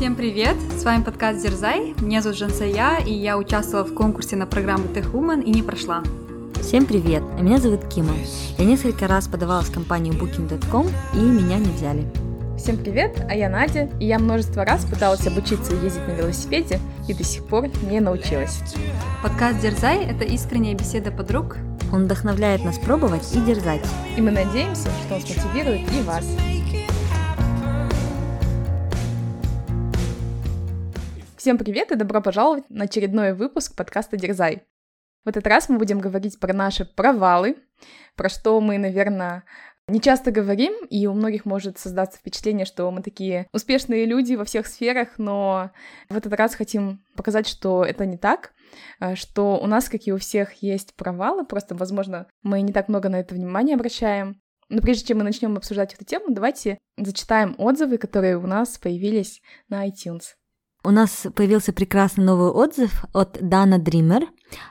[0.00, 0.56] Всем привет!
[0.78, 1.94] С вами подкаст Дерзай.
[2.00, 6.02] Меня зовут Жансая, и я участвовала в конкурсе на программу Tech Woman и не прошла.
[6.62, 7.22] Всем привет!
[7.38, 8.14] Меня зовут Кима.
[8.56, 12.06] Я несколько раз подавалась в компанию Booking.com, и меня не взяли.
[12.56, 17.12] Всем привет, а я Надя, и я множество раз пыталась обучиться ездить на велосипеде, и
[17.12, 18.58] до сих пор не научилась.
[19.22, 21.58] Подкаст Дерзай– это искренняя беседа подруг.
[21.92, 23.84] Он вдохновляет нас пробовать и дерзать.
[24.16, 26.24] И мы надеемся, что он смотивирует и вас.
[31.40, 34.62] Всем привет и добро пожаловать на очередной выпуск подкаста «Дерзай».
[35.24, 37.56] В этот раз мы будем говорить про наши провалы,
[38.14, 39.44] про что мы, наверное,
[39.88, 44.44] не часто говорим, и у многих может создаться впечатление, что мы такие успешные люди во
[44.44, 45.70] всех сферах, но
[46.10, 48.52] в этот раз хотим показать, что это не так,
[49.00, 52.88] э, что у нас, как и у всех, есть провалы, просто, возможно, мы не так
[52.88, 54.42] много на это внимания обращаем.
[54.68, 59.40] Но прежде чем мы начнем обсуждать эту тему, давайте зачитаем отзывы, которые у нас появились
[59.70, 60.34] на iTunes.
[60.82, 64.26] У нас появился прекрасный новый отзыв от Дана Дример.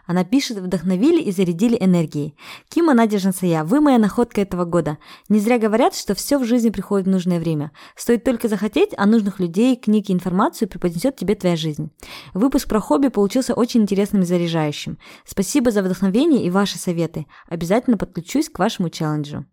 [0.08, 2.36] Она пишет, вдохновили и зарядили энергией.
[2.67, 4.97] Кима Надя Жансая, вы моя находка этого года.
[5.30, 7.72] Не зря говорят, что все в жизни приходит в нужное время.
[7.95, 11.92] Стоит только захотеть, а нужных людей, книг и информацию преподнесет тебе твоя жизнь.
[12.34, 14.97] Выпуск про хобби получился очень интересным и заряжающим.
[15.25, 17.28] Спасибо за вдохновение и ваши советы.
[17.47, 19.45] Обязательно подключусь к вашему челленджу.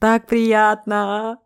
[0.00, 1.38] Так приятно!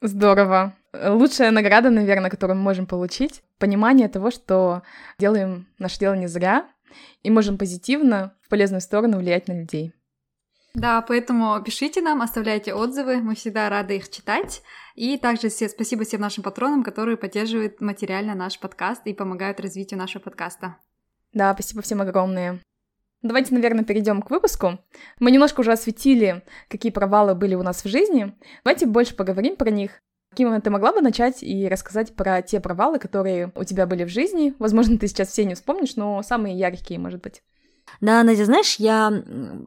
[0.00, 0.74] Здорово.
[1.04, 4.82] Лучшая награда, наверное, которую мы можем получить, понимание того, что
[5.18, 6.68] делаем наше дело не зря
[7.22, 9.92] и можем позитивно, в полезную сторону влиять на людей.
[10.74, 14.62] Да, поэтому пишите нам, оставляйте отзывы, мы всегда рады их читать.
[14.94, 19.98] И также все, спасибо всем нашим патронам, которые поддерживают материально наш подкаст и помогают развитию
[19.98, 20.76] нашего подкаста.
[21.32, 22.60] Да, спасибо всем огромное.
[23.22, 24.78] Давайте, наверное, перейдем к выпуску.
[25.18, 28.36] Мы немножко уже осветили, какие провалы были у нас в жизни.
[28.62, 30.02] Давайте больше поговорим про них.
[30.36, 34.10] Кима, ты могла бы начать и рассказать про те провалы, которые у тебя были в
[34.10, 34.54] жизни?
[34.58, 37.42] Возможно, ты сейчас все не вспомнишь, но самые яркие, может быть.
[38.00, 39.10] Да, Надя, знаешь, я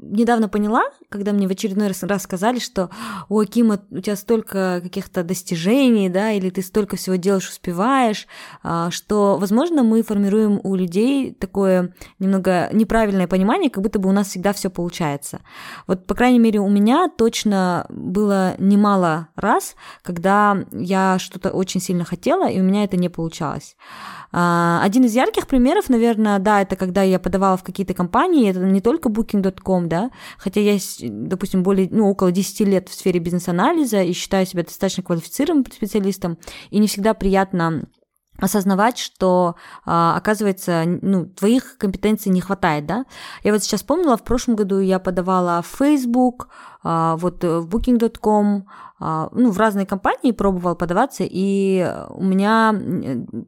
[0.02, 2.90] недавно поняла, когда мне в очередной раз, сказали, что
[3.28, 8.28] у Акима у тебя столько каких-то достижений, да, или ты столько всего делаешь, успеваешь,
[8.64, 14.14] а, что, возможно, мы формируем у людей такое немного неправильное понимание, как будто бы у
[14.14, 15.42] нас всегда все получается.
[15.88, 22.06] Вот, по крайней мере, у меня точно было немало раз, когда я что-то очень сильно
[22.06, 23.76] хотела, и у меня это не получалось.
[24.32, 28.60] А, один из ярких примеров, наверное, да, это когда я подавала в какие-то компании, это
[28.60, 34.02] не только booking.com, да, хотя я, допустим, более, ну, около 10 лет в сфере бизнес-анализа
[34.02, 36.38] и считаю себя достаточно квалифицированным специалистом,
[36.70, 37.88] и не всегда приятно
[38.42, 43.06] осознавать, что, а, оказывается, ну, твоих компетенций не хватает, да.
[43.44, 46.50] Я вот сейчас вспомнила, в прошлом году я подавала в Facebook,
[46.84, 48.66] вот в booking.com,
[49.02, 52.76] а, ну, в разные компании пробовал подаваться, и у меня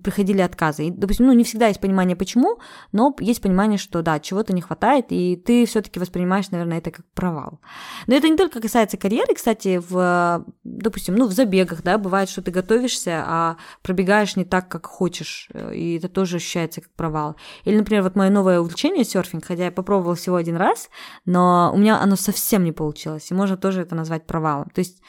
[0.02, 0.88] приходили отказы.
[0.88, 2.60] И, допустим, ну, не всегда есть понимание, почему,
[2.94, 6.92] но есть понимание, что, да, чего-то не хватает, и ты все таки воспринимаешь, наверное, это
[6.92, 7.60] как провал.
[8.08, 12.42] Но это не только касается карьеры, кстати, в, допустим, ну, в забегах, да, бывает, что
[12.42, 17.36] ты готовишься, а пробегаешь не так, как хочешь, и это тоже ощущается как провал.
[17.66, 20.90] Или, например, вот мое новое увлечение серфинг, хотя я попробовала всего один раз,
[21.26, 24.70] но у меня оно совсем не получилось, и можно тоже это назвать провалом.
[24.74, 25.02] То есть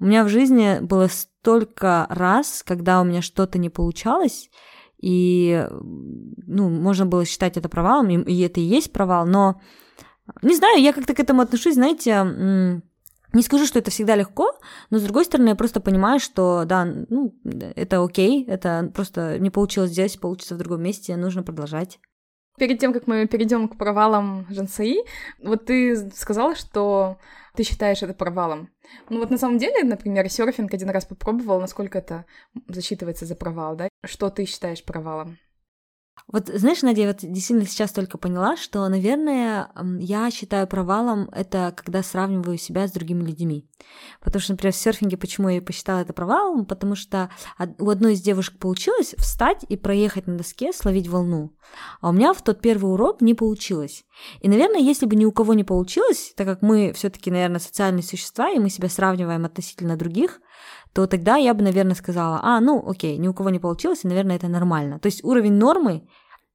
[0.00, 4.50] у меня в жизни было столько раз, когда у меня что-то не получалось,
[5.00, 9.60] и, ну, можно было считать это провалом, и это и есть провал, но,
[10.42, 12.82] не знаю, я как-то к этому отношусь, знаете,
[13.32, 14.52] не скажу, что это всегда легко,
[14.90, 19.50] но с другой стороны, я просто понимаю, что да, ну, это окей, это просто не
[19.50, 21.98] получилось здесь, получится в другом месте, нужно продолжать.
[22.58, 24.98] Перед тем, как мы перейдем к провалам Жансаи,
[25.42, 27.16] вот ты сказала, что
[27.54, 28.70] ты считаешь это провалом.
[29.08, 32.24] Ну вот на самом деле, например, серфинг один раз попробовал, насколько это
[32.68, 33.88] засчитывается за провал, да?
[34.04, 35.38] Что ты считаешь провалом?
[36.28, 42.02] Вот знаешь, Надя, вот действительно сейчас только поняла, что, наверное, я считаю провалом это когда
[42.02, 43.68] сравниваю себя с другими людьми.
[44.20, 46.64] Потому что, например, в серфинге почему я посчитала это провалом?
[46.64, 47.30] Потому что
[47.78, 51.54] у одной из девушек получилось встать и проехать на доске, словить волну.
[52.00, 54.04] А у меня в тот первый урок не получилось.
[54.40, 58.04] И, наверное, если бы ни у кого не получилось, так как мы все-таки, наверное, социальные
[58.04, 60.40] существа, и мы себя сравниваем относительно других,
[60.92, 64.08] то тогда я бы, наверное, сказала, а, ну, окей, ни у кого не получилось, и,
[64.08, 64.98] наверное, это нормально.
[64.98, 66.06] То есть уровень нормы,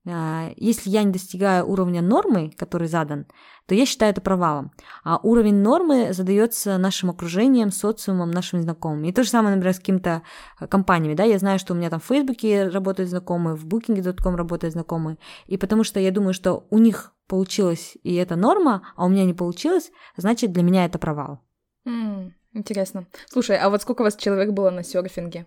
[0.10, 3.26] а, если я не достигаю уровня нормы, который задан,
[3.66, 4.72] то я считаю это провалом.
[5.04, 9.08] А уровень нормы задается нашим окружением, социумом, нашими знакомыми.
[9.08, 10.22] И то же самое, например, с какими-то
[10.58, 11.16] а, компаниями.
[11.16, 11.24] Да?
[11.24, 15.18] Я знаю, что у меня там в Фейсбуке работают знакомые, в Booking.com работают знакомые.
[15.48, 19.26] И потому что я думаю, что у них получилось, и это норма, а у меня
[19.26, 21.42] не получилось, значит, для меня это провал.
[21.86, 22.32] Mm.
[22.58, 23.06] Интересно.
[23.30, 25.46] Слушай, а вот сколько у вас человек было на серфинге?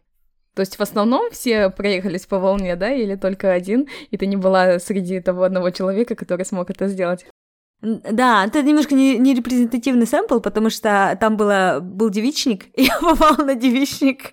[0.54, 4.36] То есть в основном все проехались по волне, да, или только один, и ты не
[4.36, 7.26] была среди того одного человека, который смог это сделать?
[7.82, 12.98] Да, это немножко не, не репрезентативный сэмпл, потому что там было, был девичник, и я
[13.00, 14.32] попала на девичник,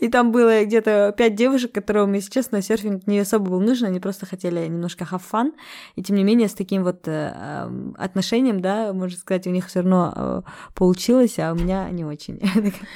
[0.00, 4.00] и там было где-то пять девушек, которым, если честно, серфинг не особо был нужен, они
[4.00, 5.52] просто хотели немножко fun,
[5.94, 9.80] и тем не менее с таким вот э, отношением, да, можно сказать, у них все
[9.80, 10.42] равно э,
[10.74, 12.40] получилось, а у меня не очень.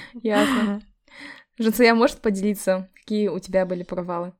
[0.23, 0.83] Ясно.
[1.59, 4.33] Жансия может поделиться, какие у тебя были провалы?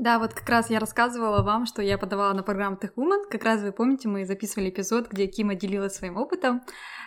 [0.00, 3.24] Да, вот как раз я рассказывала вам, что я подавала на программу Tech Woman.
[3.30, 6.62] Как раз вы помните, мы записывали эпизод, где Кима делилась своим опытом.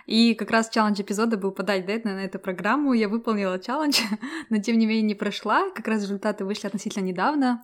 [0.05, 2.93] И как раз челлендж эпизода был подать дедлайн на эту программу.
[2.93, 3.99] Я выполнила челлендж,
[4.51, 5.71] но тем не менее не прошла.
[5.71, 7.63] Как раз результаты вышли относительно недавно.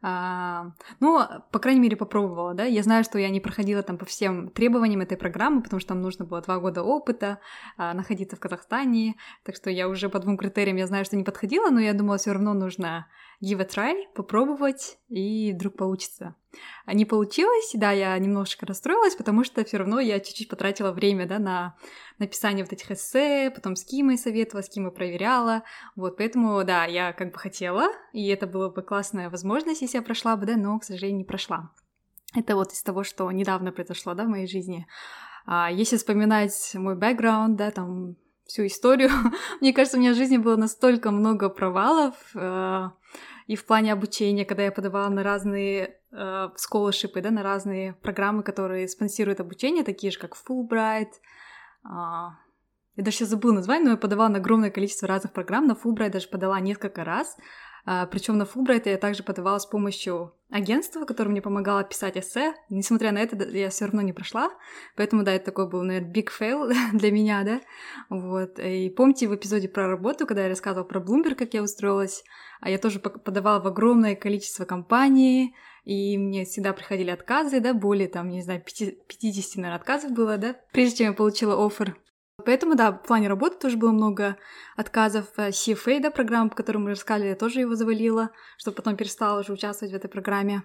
[0.00, 0.66] А,
[1.00, 2.62] ну, по крайней мере, попробовала, да.
[2.62, 6.02] Я знаю, что я не проходила там по всем требованиям этой программы, потому что там
[6.02, 7.40] нужно было два года опыта,
[7.76, 11.24] а, находиться в Казахстане, так что я уже по двум критериям, я знаю, что не
[11.24, 13.08] подходила, но я думала, все равно нужно
[13.42, 16.34] give a try, попробовать, и вдруг получится.
[16.86, 21.26] А не получилось, да, я немножечко расстроилась, потому что все равно я чуть-чуть потратила время,
[21.26, 21.76] да, на
[22.18, 25.62] написание вот этих эссе, потом с Кимой советовала, с Кимой проверяла,
[25.94, 30.02] вот, поэтому, да, я как бы хотела, и это была бы классная возможность, если я
[30.02, 31.70] прошла бы, да, но, к сожалению, не прошла.
[32.34, 34.86] Это вот из того, что недавно произошло, да, в моей жизни.
[35.46, 38.16] А если вспоминать мой бэкграунд, да, там,
[38.48, 39.10] всю историю,
[39.60, 42.90] мне кажется, у меня в жизни было настолько много провалов, э,
[43.46, 48.42] и в плане обучения, когда я подавала на разные э, scholarship, да, на разные программы,
[48.42, 51.12] которые спонсируют обучение, такие же, как Fulbright.
[51.84, 52.34] Э,
[52.96, 55.66] я даже сейчас забыла название, но я подавала на огромное количество разных программ.
[55.66, 57.36] На Fulbright даже подала несколько раз.
[57.84, 62.54] А, Причем на Фулбрайт я также подавала с помощью агентства, которое мне помогало писать эссе.
[62.70, 64.50] Несмотря на это, я все равно не прошла.
[64.96, 67.60] Поэтому, да, это такой был, наверное, big fail для меня, да.
[68.08, 68.58] Вот.
[68.58, 72.24] И помните в эпизоде про работу, когда я рассказывала про Bloomberg, как я устроилась,
[72.60, 75.54] а я тоже подавала в огромное количество компаний,
[75.84, 80.56] и мне всегда приходили отказы, да, более там, не знаю, 50, наверное, отказов было, да,
[80.72, 81.96] прежде чем я получила офер
[82.44, 84.36] Поэтому, да, в плане работы тоже было много
[84.76, 85.26] отказов.
[85.36, 89.40] Э, CFA, да, программа, по которой мы рассказали, я тоже его завалила, чтобы потом перестала
[89.40, 90.62] уже участвовать в этой программе.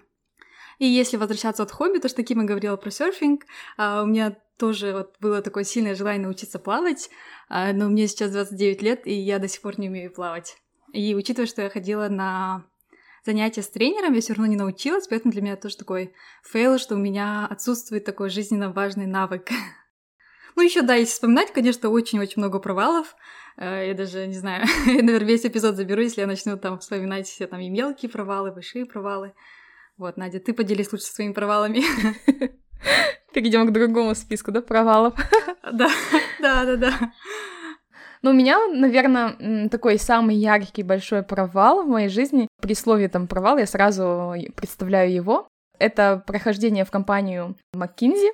[0.78, 3.44] И если возвращаться от хобби, то, что Кима говорила про серфинг,
[3.76, 7.10] а, у меня тоже вот было такое сильное желание научиться плавать,
[7.48, 10.56] а, но мне сейчас 29 лет, и я до сих пор не умею плавать.
[10.92, 12.64] И учитывая, что я ходила на
[13.24, 16.14] занятия с тренером, я все равно не научилась, поэтому для меня тоже такой
[16.44, 19.48] fail, что у меня отсутствует такой жизненно важный навык.
[20.56, 23.16] Ну, еще, да, если вспоминать, конечно, очень-очень много провалов.
[23.56, 27.46] Э, я даже, не знаю, наверное, весь эпизод заберу, если я начну там вспоминать все
[27.46, 29.32] там и мелкие провалы, большие провалы.
[29.96, 31.82] Вот, Надя, ты поделись лучше своими провалами.
[33.32, 35.14] Перейдем к другому списку, да, провалов.
[35.72, 35.88] Да,
[36.40, 37.12] да, да, да.
[38.20, 42.48] Но у меня, наверное, такой самый яркий большой провал в моей жизни.
[42.60, 45.48] При слове там провал я сразу представляю его.
[45.78, 48.30] Это прохождение в компанию McKinsey.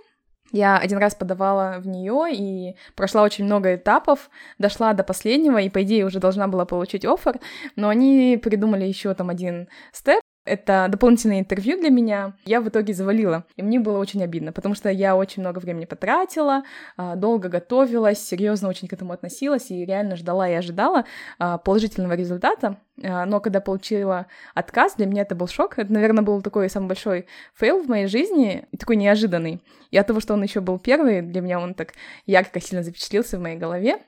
[0.53, 5.69] Я один раз подавала в нее и прошла очень много этапов, дошла до последнего и,
[5.69, 7.41] по идее, уже должна была получить офер,
[7.77, 10.21] но они придумали еще там один степ,
[10.51, 12.35] это дополнительное интервью для меня.
[12.45, 13.45] Я в итоге завалила.
[13.57, 16.65] И мне было очень обидно, потому что я очень много времени потратила,
[16.97, 21.05] а, долго готовилась, серьезно очень к этому относилась и реально ждала и ожидала
[21.39, 22.77] а, положительного результата.
[23.03, 25.79] А, но когда получила отказ, для меня это был шок.
[25.79, 29.63] Это, наверное, был такой самый большой фейл в моей жизни, такой неожиданный.
[29.93, 31.93] И от того, что он еще был первый, для меня он так
[32.27, 33.99] ярко сильно запечатлился в моей голове.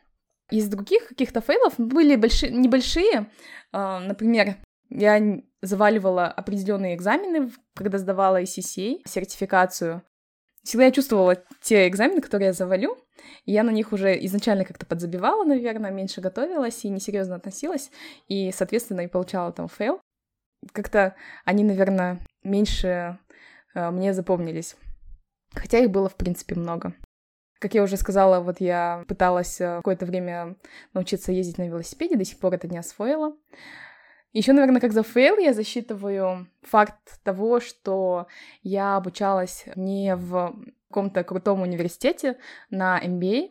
[0.50, 3.26] Из других каких-то фейлов были большие, небольшие.
[3.73, 4.57] Например,
[4.94, 10.02] я заваливала определенные экзамены, когда сдавала ACCA, сертификацию.
[10.62, 12.96] Всегда я чувствовала те экзамены, которые я завалю,
[13.44, 17.90] я на них уже изначально как-то подзабивала, наверное, меньше готовилась и несерьезно относилась,
[18.28, 20.00] и, соответственно, и получала там фейл.
[20.72, 23.18] Как-то они, наверное, меньше
[23.75, 24.76] э, мне запомнились.
[25.52, 26.94] Хотя их было, в принципе, много.
[27.58, 30.56] Как я уже сказала, вот я пыталась э, какое-то время
[30.94, 33.37] научиться ездить на велосипеде, до сих пор это не освоила.
[34.33, 38.29] Еще, наверное, как за фейл я засчитываю факт того, что
[38.62, 40.55] я обучалась не в
[40.89, 42.39] каком-то крутом университете
[42.71, 43.51] на MBA.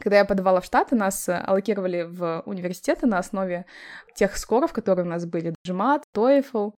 [0.00, 3.66] Когда я подавала в Штаты, нас аллокировали в университеты на основе
[4.14, 5.54] тех скоров, которые у нас были.
[5.66, 6.72] GMAT, TOEFL,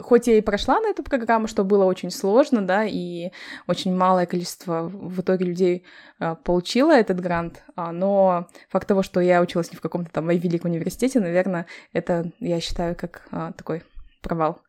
[0.00, 3.30] хоть я и прошла на эту программу, что было очень сложно, да, и
[3.66, 5.84] очень малое количество в итоге людей
[6.18, 10.28] а, получило этот грант, а, но факт того, что я училась не в каком-то там
[10.28, 13.82] великом университете, наверное, это я считаю как а, такой
[14.22, 14.62] провал.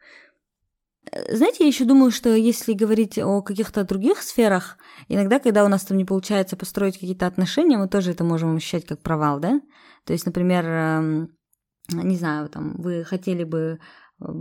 [1.30, 4.78] Знаете, я еще думаю, что если говорить о каких-то других сферах,
[5.08, 8.86] иногда, когда у нас там не получается построить какие-то отношения, мы тоже это можем ощущать
[8.86, 9.62] как провал, да?
[10.06, 11.30] То есть, например, эм,
[11.94, 13.78] не знаю, там, вы хотели бы э,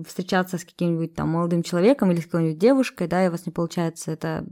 [0.06, 3.52] встречаться с каким-нибудь там молодым человеком или с какой-нибудь девушкой, да, и у вас не
[3.52, 4.46] получается это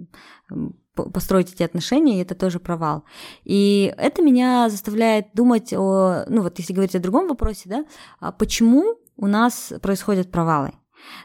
[0.95, 3.05] построить эти отношения, и это тоже провал.
[3.45, 7.87] И это меня заставляет думать о, ну вот если говорить о другом вопросе, да,
[8.21, 10.73] а почему у нас происходят провалы?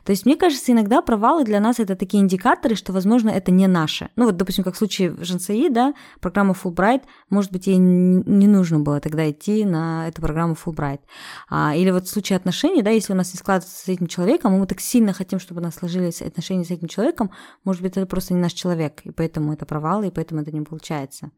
[0.03, 3.67] То есть, мне кажется, иногда провалы для нас это такие индикаторы, что, возможно, это не
[3.67, 4.09] наше.
[4.15, 8.79] Ну, вот, допустим, как в случае Жансаи, да, программа Fulbright, может быть, ей не нужно
[8.79, 11.01] было тогда идти на эту программу Fulbright.
[11.49, 14.53] А, или вот в случае отношений, да, если у нас не складывается с этим человеком,
[14.53, 17.31] мы так сильно хотим, чтобы у нас сложились отношения с этим человеком,
[17.63, 20.61] может быть, это просто не наш человек, и поэтому это провалы, и поэтому это не
[20.61, 21.31] получается.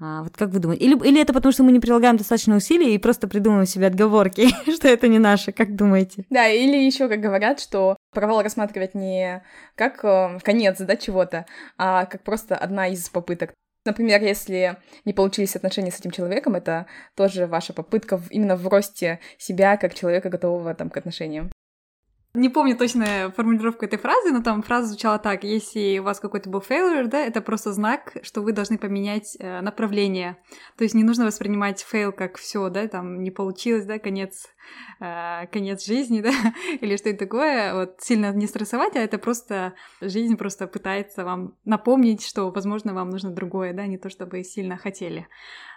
[0.00, 0.84] А, вот как вы думаете?
[0.84, 4.48] Или, или это потому, что мы не прилагаем достаточно усилий и просто придумываем себе отговорки,
[4.72, 6.24] что это не наше, как думаете?
[6.30, 9.42] Да, или еще как говорят, что провал рассматривать не
[9.74, 13.54] как э, конец да, чего-то, а как просто одна из попыток.
[13.84, 16.86] Например, если не получились отношения с этим человеком, это
[17.16, 21.50] тоже ваша попытка в, именно в росте себя как человека, готового там, к отношениям.
[22.34, 26.50] Не помню точно формулировку этой фразы, но там фраза звучала так: если у вас какой-то
[26.50, 30.36] был failure, да, это просто знак, что вы должны поменять э, направление.
[30.76, 34.48] То есть не нужно воспринимать фейл как все, да, там не получилось, да, конец,
[35.00, 36.32] э, конец жизни, да,
[36.80, 37.74] или что-то такое.
[37.74, 43.10] Вот сильно не стрессовать, а это просто жизнь просто пытается вам напомнить, что, возможно, вам
[43.10, 45.26] нужно другое, да, не то, что вы сильно хотели.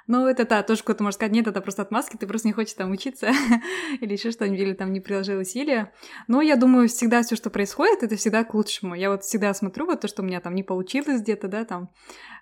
[0.07, 2.73] Ну, это да, тоже кто-то может сказать, нет, это просто отмазки, ты просто не хочешь
[2.73, 3.31] там учиться
[4.01, 5.93] или еще что-нибудь, или там не приложил усилия.
[6.27, 8.95] Но я думаю, всегда все, что происходит, это всегда к лучшему.
[8.95, 11.89] Я вот всегда смотрю вот то, что у меня там не получилось где-то, да, там,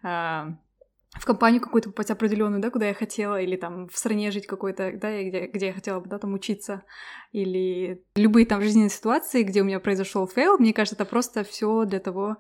[0.04, 0.56] э,
[1.18, 4.92] в компанию какую-то попасть определенную, да, куда я хотела, или там в стране жить какой-то,
[4.94, 6.84] да, где, где я хотела бы, да, там учиться,
[7.32, 11.86] или любые там жизненные ситуации, где у меня произошел фейл, мне кажется, это просто все
[11.86, 12.38] для того,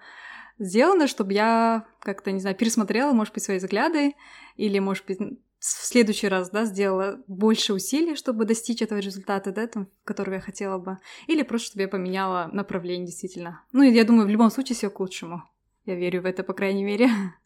[0.59, 4.13] сделано, чтобы я как-то, не знаю, пересмотрела, может быть, свои взгляды,
[4.55, 9.67] или, может быть, в следующий раз, да, сделала больше усилий, чтобы достичь этого результата, да,
[9.67, 13.63] там, которого я хотела бы, или просто, чтобы я поменяла направление, действительно.
[13.71, 15.43] Ну, я думаю, в любом случае все к лучшему.
[15.85, 17.09] Я верю в это, по крайней мере.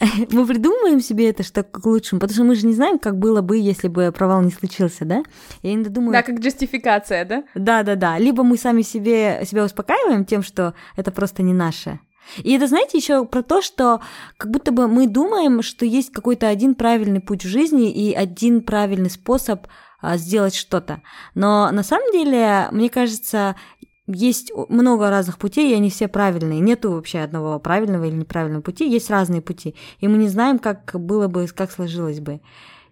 [0.30, 3.40] Мы придумываем себе это, что к лучшему, потому что мы же не знаем, как было
[3.40, 5.22] бы, если бы провал не случился, да?
[5.62, 6.12] Я иногда думаю...
[6.12, 7.44] Да, как джастификация, да?
[7.54, 8.18] Да-да-да.
[8.18, 12.00] Либо мы сами себе, себя успокаиваем тем, что это просто не наше,
[12.38, 14.00] и это, знаете, еще про то, что
[14.36, 18.62] как будто бы мы думаем, что есть какой-то один правильный путь в жизни и один
[18.62, 19.66] правильный способ
[20.00, 21.02] а, сделать что-то.
[21.34, 23.56] Но на самом деле, мне кажется,
[24.06, 26.60] есть много разных путей, и они все правильные.
[26.60, 29.74] Нету вообще одного правильного или неправильного пути, есть разные пути.
[30.00, 32.40] И мы не знаем, как было бы, как сложилось бы.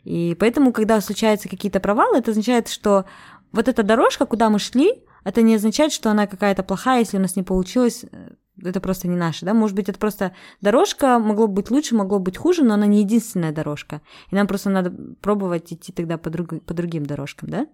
[0.04, 3.04] И поэтому, когда случаются какие-то провалы, это означает, что
[3.52, 7.20] вот эта дорожка, куда мы шли, это не означает, что она какая-то плохая, если у
[7.20, 8.30] нас не получилось э,
[8.64, 12.36] это просто не наше, да, может быть, это просто дорожка, могло быть лучше, могло быть
[12.36, 14.00] хуже, но она не единственная дорожка,
[14.30, 17.66] и нам просто надо пробовать идти тогда по, друг, по другим дорожкам, да?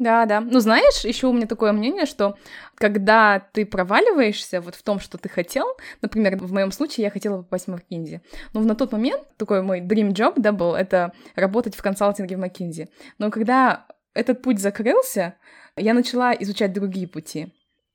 [0.00, 0.40] Да, да.
[0.40, 2.38] Ну, знаешь, еще у меня такое мнение, что
[2.74, 7.42] когда ты проваливаешься вот в том, что ты хотел, например, в моем случае я хотела
[7.42, 8.20] попасть в McKinsey,
[8.54, 12.40] но на тот момент такой мой dream job, да, был, это работать в консалтинге в
[12.42, 12.88] McKinsey.
[13.18, 15.34] Но когда этот путь закрылся,
[15.76, 17.52] я начала изучать другие пути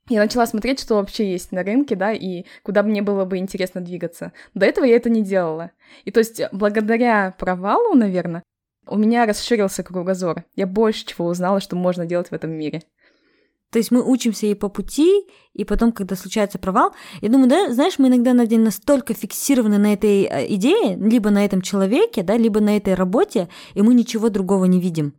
[0.07, 3.81] я начала смотреть, что вообще есть на рынке, да, и куда мне было бы интересно
[3.81, 4.33] двигаться.
[4.53, 5.71] До этого я это не делала.
[6.03, 8.43] И то есть благодаря провалу, наверное,
[8.87, 10.43] у меня расширился кругозор.
[10.55, 12.83] Я больше чего узнала, что можно делать в этом мире.
[13.71, 17.73] То есть мы учимся и по пути, и потом, когда случается провал, я думаю, да,
[17.73, 22.23] знаешь, мы иногда на день настолько фиксированы на этой э, идее, либо на этом человеке,
[22.23, 25.13] да, либо на этой работе, и мы ничего другого не видим.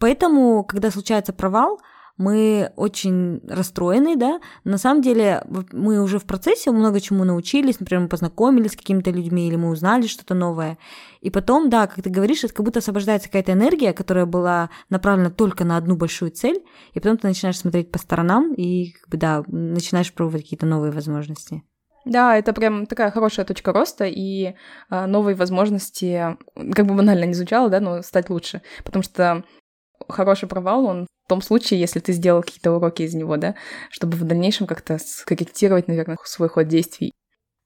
[0.00, 1.78] Поэтому, когда случается провал,
[2.20, 4.40] мы очень расстроены, да.
[4.64, 9.10] На самом деле мы уже в процессе много чему научились, например, мы познакомились с какими-то
[9.10, 10.76] людьми или мы узнали что-то новое.
[11.22, 15.30] И потом, да, как ты говоришь, это как будто освобождается какая-то энергия, которая была направлена
[15.30, 16.62] только на одну большую цель,
[16.92, 20.92] и потом ты начинаешь смотреть по сторонам и, как бы, да, начинаешь пробовать какие-то новые
[20.92, 21.62] возможности.
[22.04, 24.54] Да, это прям такая хорошая точка роста и
[24.90, 26.36] э, новые возможности,
[26.74, 28.62] как бы банально не звучало, да, но стать лучше.
[28.84, 29.44] Потому что
[30.08, 33.54] хороший провал, он том случае, если ты сделал какие-то уроки из него, да,
[33.88, 37.12] чтобы в дальнейшем как-то скорректировать, наверное, свой ход действий.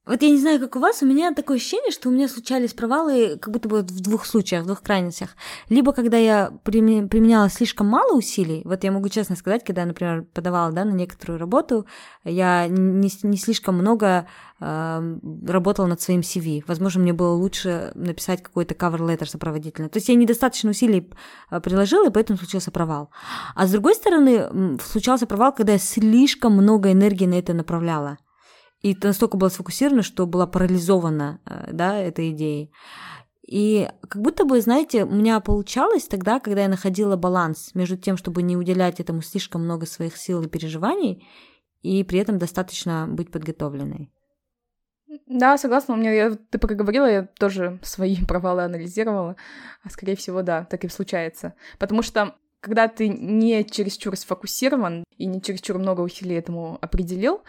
[0.06, 2.74] Вот я не знаю, как у вас, у меня такое ощущение, что у меня случались
[2.74, 5.30] провалы как будто бы в двух случаях, в двух крайностях.
[5.70, 10.72] Либо когда я применяла слишком мало усилий, вот я могу честно сказать, когда например, подавала
[10.72, 11.86] да, на некоторую работу,
[12.22, 14.26] я не, не слишком много
[14.60, 16.64] э, работала над своим CV.
[16.66, 19.88] Возможно, мне было лучше написать какой-то cover letter сопроводительный.
[19.88, 21.08] То есть я недостаточно усилий
[21.50, 23.08] э, приложила, и поэтому случился провал.
[23.54, 28.18] А с другой стороны, случался провал, когда я слишком много энергии на это направляла
[28.84, 32.70] и настолько была сфокусирована, что была парализована, э, да, этой идеей.
[33.46, 38.18] И как будто бы, знаете, у меня получалось тогда, когда я находила баланс между тем,
[38.18, 41.26] чтобы не уделять этому слишком много своих сил и переживаний,
[41.80, 44.12] и при этом достаточно быть подготовленной.
[45.26, 45.94] Да, согласна.
[45.94, 49.36] У меня, я, ты пока говорила, я тоже свои провалы анализировала.
[49.82, 51.54] А скорее всего, да, так и случается.
[51.78, 57.42] Потому что когда ты не чересчур сфокусирован и не чересчур много усилий этому определил,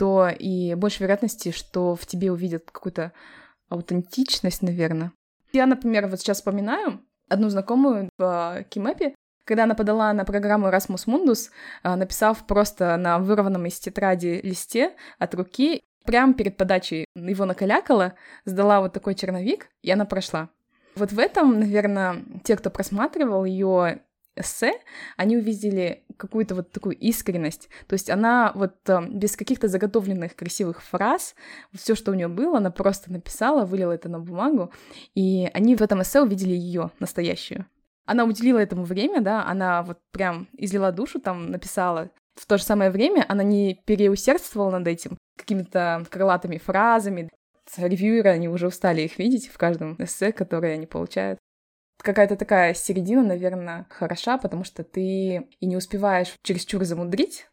[0.00, 3.12] то и больше вероятности, что в тебе увидят какую-то
[3.68, 5.12] аутентичность, наверное.
[5.52, 9.14] Я, например, вот сейчас вспоминаю одну знакомую в Кимэпе,
[9.44, 11.50] когда она подала на программу Erasmus Mundus,
[11.82, 18.14] а, написав просто на вырванном из тетради листе от руки, прямо перед подачей его накалякала,
[18.46, 20.48] сдала вот такой черновик, и она прошла.
[20.96, 24.00] Вот в этом, наверное, те, кто просматривал ее
[24.36, 24.72] эссе,
[25.16, 27.68] они увидели какую-то вот такую искренность.
[27.86, 31.34] То есть она вот э, без каких-то заготовленных красивых фраз,
[31.74, 34.72] все, что у нее было, она просто написала, вылила это на бумагу,
[35.14, 37.66] и они в этом эссе увидели ее настоящую.
[38.06, 42.10] Она уделила этому время, да, она вот прям излила душу, там написала.
[42.34, 47.28] В то же самое время она не переусердствовала над этим какими-то крылатыми фразами.
[47.76, 51.38] Ревьюеры, они уже устали их видеть в каждом эссе, которое они получают
[52.02, 57.46] какая-то такая середина, наверное, хороша, потому что ты и не успеваешь чересчур замудрить,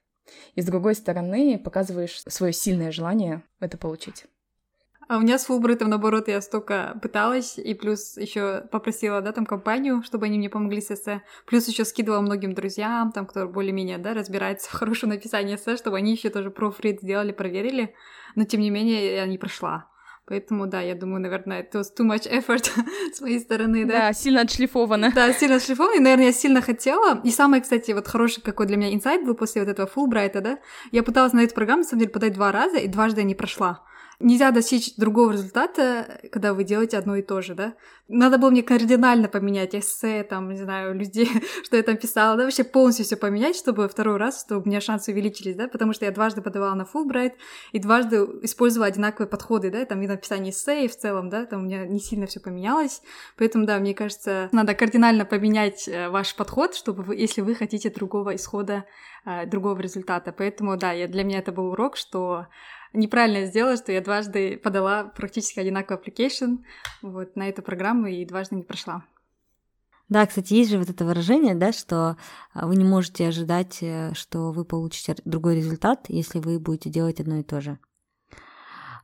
[0.55, 4.25] и с другой стороны показываешь свое сильное желание это получить.
[5.09, 9.45] А у меня с Фулбрайтом, наоборот, я столько пыталась, и плюс еще попросила, да, там,
[9.45, 13.99] компанию, чтобы они мне помогли с эссе, плюс еще скидывала многим друзьям, там, кто более-менее,
[13.99, 17.95] да, разбирается в хорошем написании эссе, чтобы они еще тоже профрид сделали, проверили,
[18.35, 19.89] но, тем не менее, я не прошла.
[20.27, 22.69] Поэтому, да, я думаю, наверное, это too much effort
[23.13, 23.93] с моей стороны, да.
[23.93, 25.11] Да, сильно отшлифовано.
[25.15, 27.21] Да, сильно отшлифовано, и, наверное, я сильно хотела.
[27.23, 30.59] И самое, кстати, вот хороший какой для меня инсайт был после вот этого Фулбрайта, да,
[30.91, 33.35] я пыталась на эту программу, на самом деле, подать два раза, и дважды я не
[33.35, 33.86] прошла.
[34.19, 37.75] Нельзя достичь другого результата, когда вы делаете одно и то же, да.
[38.07, 41.29] Надо было мне кардинально поменять эссе, там, не знаю, людей,
[41.63, 44.81] что я там писала, да, вообще полностью все поменять, чтобы второй раз, чтобы у меня
[44.81, 47.33] шансы увеличились, да, потому что я дважды подавала на Fulbright
[47.73, 51.61] и дважды использовала одинаковые подходы, да, там и написание эссе, и в целом, да, там
[51.61, 53.03] у меня не сильно все поменялось,
[53.37, 57.91] поэтому, да, мне кажется, надо кардинально поменять э, ваш подход, чтобы вы, если вы хотите
[57.91, 58.85] другого исхода,
[59.27, 62.47] э, другого результата, поэтому, да, я, для меня это был урок, что
[62.93, 66.59] неправильно сделала, что я дважды подала практически одинаковый application
[67.01, 69.03] вот, на эту программу и дважды не прошла.
[70.09, 72.15] Да, кстати, есть же вот это выражение, да, что
[72.53, 77.19] а, вы не можете ожидать, э, что вы получите другой результат, если вы будете делать
[77.19, 77.77] одно и то же.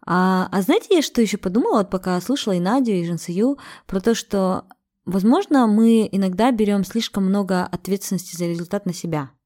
[0.06, 4.00] А, а знаете, я что еще подумала, вот пока слушала и Надю, и Жансию, про
[4.00, 4.66] то, что,
[5.04, 9.32] возможно, мы иногда берем слишком много ответственности за результат на себя–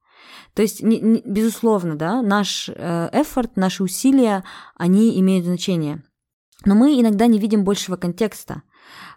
[0.54, 4.44] то есть, не, не, безусловно, да, наш эфорт, наши усилия,
[4.76, 6.04] они имеют значение.
[6.66, 8.64] Но мы иногда не видим большего контекста.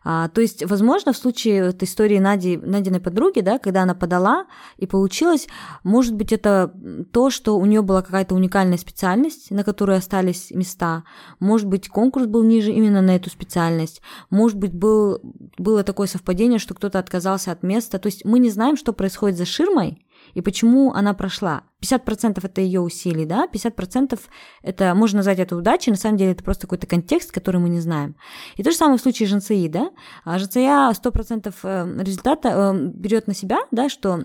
[0.03, 4.47] А, то есть, возможно, в случае вот истории Нади, Надиной подруги, да, когда она подала
[4.79, 5.47] и получилось,
[5.85, 6.73] может быть, это
[7.13, 11.05] то, что у нее была какая-то уникальная специальность, на которую остались места.
[11.39, 14.01] Может быть, конкурс был ниже именно на эту специальность.
[14.31, 15.21] Может быть, был,
[15.59, 17.99] было такое совпадение, что кто-то отказался от места.
[17.99, 21.65] То есть мы не знаем, что происходит за ширмой, и почему она прошла.
[21.83, 24.19] 50% это ее усилий, да, 50%
[24.63, 27.81] это, можно назвать это удачей, на самом деле это просто какой-то контекст, который мы не
[27.81, 28.17] знаем.
[28.57, 29.91] И то же самое в случае ЖНЦИ, да,
[30.25, 34.25] а ЖНЦИ 100% э, результата э, берет на себя, да, что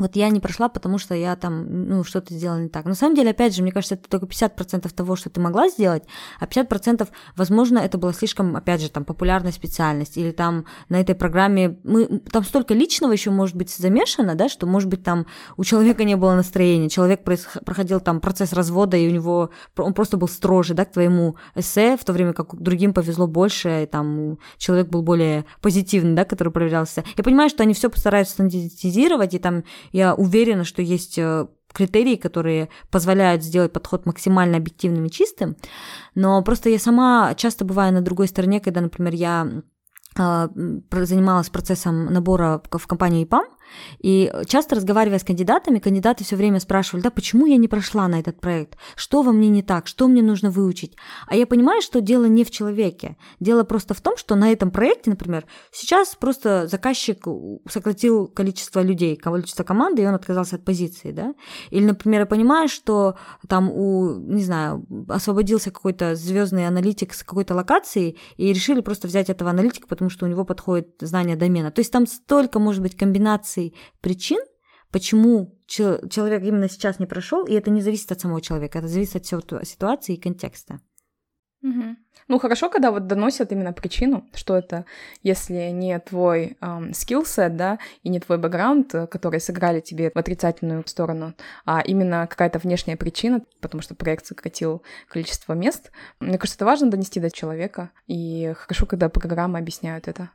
[0.00, 2.84] вот я не прошла, потому что я там, ну, что-то сделала не так.
[2.84, 6.04] На самом деле, опять же, мне кажется, это только 50% того, что ты могла сделать,
[6.40, 11.14] а 50%, возможно, это была слишком, опять же, там, популярная специальность, или там на этой
[11.14, 15.64] программе, мы, там столько личного еще может быть замешано, да, что, может быть, там у
[15.64, 17.22] человека не было настроения, человек
[17.64, 21.96] проходил там процесс развода, и у него, он просто был строже, да, к твоему эссе,
[21.96, 26.52] в то время как другим повезло больше, и там человек был более позитивный, да, который
[26.52, 27.04] проверялся.
[27.16, 32.16] Я понимаю, что они все постараются стандартизировать, и там я уверена, что есть э, критерии,
[32.16, 35.56] которые позволяют сделать подход максимально объективным и чистым.
[36.14, 39.62] Но просто я сама часто бываю на другой стороне, когда, например, я
[40.18, 40.48] а,
[40.90, 43.44] занималась процессом набора в компанию ИПАМ,
[43.98, 48.20] и часто разговаривая с кандидатами, кандидаты все время спрашивали, да, почему я не прошла на
[48.20, 50.96] этот проект, что во мне не так, что мне нужно выучить.
[51.26, 53.16] А я понимаю, что дело не в человеке.
[53.40, 57.24] Дело просто в том, что на этом проекте, например, сейчас просто заказчик
[57.68, 61.34] сократил количество людей, количество команды, и он отказался от позиции, да.
[61.70, 63.16] Или, например, я понимаю, что
[63.48, 69.30] там у, не знаю, освободился какой-то звездный аналитик с какой-то локации, и решили просто взять
[69.30, 71.70] этого аналитика, потому что у него подходит знание домена.
[71.70, 74.40] То есть там столько может быть комбинаций комбинацией причин,
[74.90, 79.16] почему человек именно сейчас не прошел, и это не зависит от самого человека, это зависит
[79.16, 80.80] от ситуации и контекста.
[81.62, 81.96] Угу.
[82.28, 84.84] Ну, хорошо, когда вот доносят именно причину, что это,
[85.22, 90.18] если не твой эм, skillset, да, и не твой бэкграунд, э, которые сыграли тебе в
[90.18, 95.90] отрицательную сторону, а именно какая-то внешняя причина, потому что проект сократил количество мест.
[96.20, 100.30] Мне кажется, это важно донести до человека, и хорошо, когда программы объясняют это.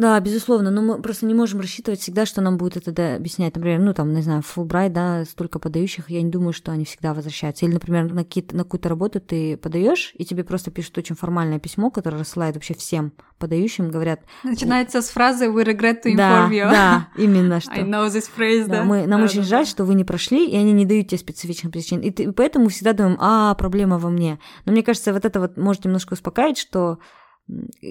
[0.00, 3.54] Да, безусловно, но мы просто не можем рассчитывать всегда, что нам будет это да, объяснять.
[3.54, 7.12] Например, ну там, не знаю, Фулбрайт, да, столько подающих, я не думаю, что они всегда
[7.12, 7.66] возвращаются.
[7.66, 11.90] Или, например, на, на какую-то работу ты подаешь, и тебе просто пишут очень формальное письмо,
[11.90, 14.20] которое рассылает вообще всем подающим, говорят...
[14.42, 16.70] Начинается с фразы «We regret to inform да, you».
[16.70, 17.72] Да, именно что.
[17.72, 18.76] I know this phrase, да.
[18.78, 18.84] да.
[18.84, 19.70] Мы, нам да, очень да, жаль, да.
[19.70, 22.00] что вы не прошли, и они не дают тебе специфичных причин.
[22.00, 24.38] И, ты, поэтому всегда думаем, а, проблема во мне.
[24.64, 27.00] Но мне кажется, вот это вот может немножко успокаивать, что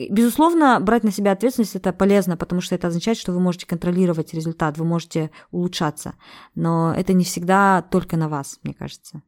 [0.10, 4.34] Безусловно, брать на себя ответственность это полезно, потому что это означает, что вы можете контролировать
[4.34, 6.14] результат, вы можете улучшаться.
[6.56, 9.22] Но это не всегда только на вас, мне кажется.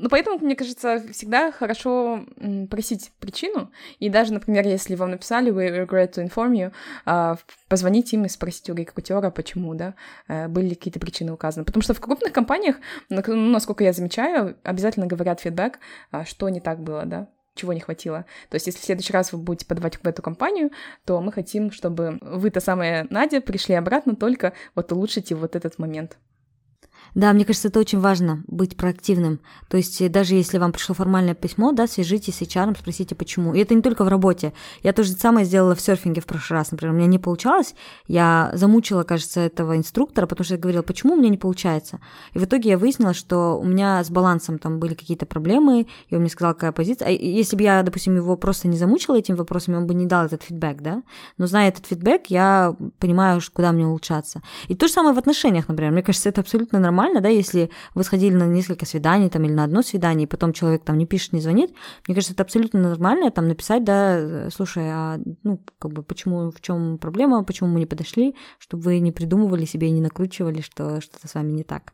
[0.00, 2.24] Ну, поэтому, мне кажется, всегда хорошо
[2.70, 3.72] просить причину.
[3.98, 6.72] И даже, например, если вам написали «We regret to inform you»,
[7.04, 7.36] а,
[7.68, 9.94] позвонить им и спросить у рекрутера, почему, да,
[10.28, 11.64] э, были ли какие-то причины указаны.
[11.64, 12.76] Потому что в крупных компаниях,
[13.08, 15.80] ну, насколько я замечаю, обязательно говорят фидбэк,
[16.12, 18.24] а, что не так было, да, чего не хватило.
[18.48, 20.70] То есть, если в следующий раз вы будете подавать в эту компанию,
[21.04, 25.78] то мы хотим, чтобы вы, та самая Надя, пришли обратно только вот улучшите вот этот
[25.78, 26.16] момент.
[27.14, 29.40] Да, мне кажется, это очень важно, быть проактивным.
[29.68, 33.54] То есть э, даже если вам пришло формальное письмо, да, свяжитесь с HR, спросите, почему.
[33.54, 34.52] И это не только в работе.
[34.82, 36.94] Я тоже самое сделала в серфинге в прошлый раз, например.
[36.94, 37.74] У меня не получалось,
[38.06, 42.00] я замучила, кажется, этого инструктора, потому что я говорила, почему у меня не получается.
[42.34, 46.14] И в итоге я выяснила, что у меня с балансом там были какие-то проблемы, и
[46.14, 47.08] он мне сказал, какая позиция.
[47.08, 50.26] А если бы я, допустим, его просто не замучила этими вопросами, он бы не дал
[50.26, 51.02] этот фидбэк, да.
[51.38, 54.42] Но зная этот фидбэк, я понимаю, куда мне улучшаться.
[54.68, 55.92] И то же самое в отношениях, например.
[55.92, 59.52] Мне кажется, это абсолютно нормально нормально, да, если вы сходили на несколько свиданий там или
[59.52, 61.72] на одно свидание, и потом человек там не пишет, не звонит,
[62.06, 66.60] мне кажется, это абсолютно нормально там написать, да, слушай, а ну, как бы, почему, в
[66.60, 71.00] чем проблема, почему мы не подошли, чтобы вы не придумывали себе и не накручивали, что
[71.00, 71.92] что-то с вами не так.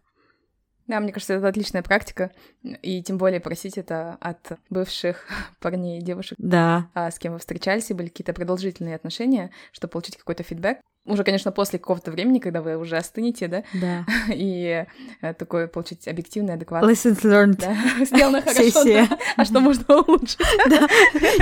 [0.87, 2.31] Да, мне кажется, это отличная практика,
[2.62, 5.27] и тем более просить это от бывших
[5.61, 6.88] парней и девушек, да.
[6.94, 10.79] А, с кем вы встречались, и были какие-то продолжительные отношения, чтобы получить какой-то фидбэк.
[11.07, 13.62] Уже, конечно, после какого-то времени, когда вы уже остынете, да?
[13.75, 14.07] Да.
[14.33, 14.87] И
[15.20, 16.94] э, такое получить объективный, адекватный.
[16.94, 17.59] Lessons learned.
[17.59, 17.77] Да.
[18.07, 19.18] Сделано хорошо, да.
[19.37, 20.38] А что можно улучшить?
[20.66, 20.88] Да.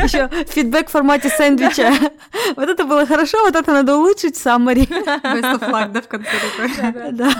[0.02, 1.92] Еще фидбэк в формате сэндвича.
[2.56, 4.88] Вот это было хорошо, вот это надо улучшить summary.
[4.88, 7.12] Best of luck, да, в конце такой.
[7.12, 7.32] Да.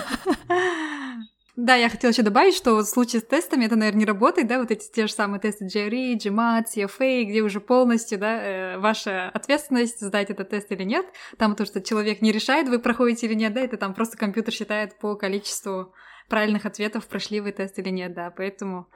[1.55, 4.57] Да, я хотела еще добавить, что в случае с тестами это, наверное, не работает, да,
[4.57, 9.29] вот эти те же самые тесты GRE, GMAT, CFA, где уже полностью, да, э, ваша
[9.29, 11.05] ответственность, сдать этот тест или нет.
[11.37, 14.51] Там то, что человек не решает, вы проходите или нет, да, это там просто компьютер
[14.51, 15.93] считает по количеству
[16.27, 18.87] правильных ответов, прошли вы тест или нет, да, поэтому,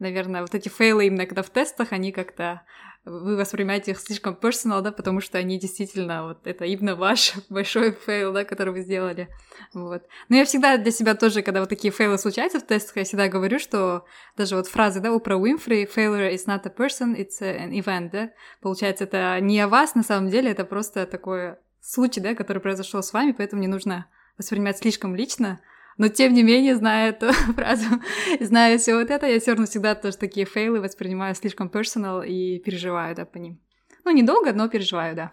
[0.00, 2.62] наверное, вот эти фейлы именно когда в тестах, они как-то
[3.04, 7.92] вы воспринимаете их слишком personal, да, потому что они действительно, вот это именно ваш большой
[7.92, 9.28] фейл, да, который вы сделали,
[9.72, 10.02] вот.
[10.28, 13.28] Но я всегда для себя тоже, когда вот такие фейлы случаются в тестах, я всегда
[13.28, 14.04] говорю, что
[14.36, 18.30] даже вот фразы, да, Опры Уинфри, failure is not a person, it's an event, да,
[18.62, 23.02] получается, это не о вас, на самом деле, это просто такой случай, да, который произошел
[23.02, 24.06] с вами, поэтому не нужно
[24.38, 25.60] воспринимать слишком лично,
[25.98, 27.84] но тем не менее, зная эту фразу,
[28.40, 32.58] зная все вот это, я все равно всегда тоже такие фейлы воспринимаю слишком personal и
[32.58, 33.60] переживаю, да, по ним.
[34.04, 35.32] Ну, недолго, но переживаю, да.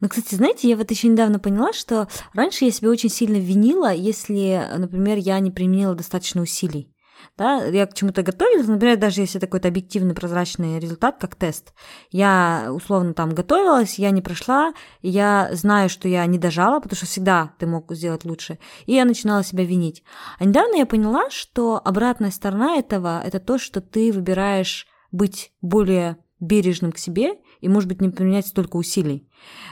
[0.00, 3.92] Ну, кстати, знаете, я вот еще недавно поняла, что раньше я себя очень сильно винила,
[3.92, 6.92] если, например, я не применила достаточно усилий
[7.36, 11.72] да, я к чему-то готовилась, например, даже если это какой-то объективный прозрачный результат, как тест,
[12.10, 17.06] я условно там готовилась, я не прошла, я знаю, что я не дожала, потому что
[17.06, 20.02] всегда ты мог сделать лучше, и я начинала себя винить.
[20.38, 26.18] А недавно я поняла, что обратная сторона этого– это то, что ты выбираешь быть более
[26.40, 29.28] бережным к себе и, может быть, не применять столько усилий.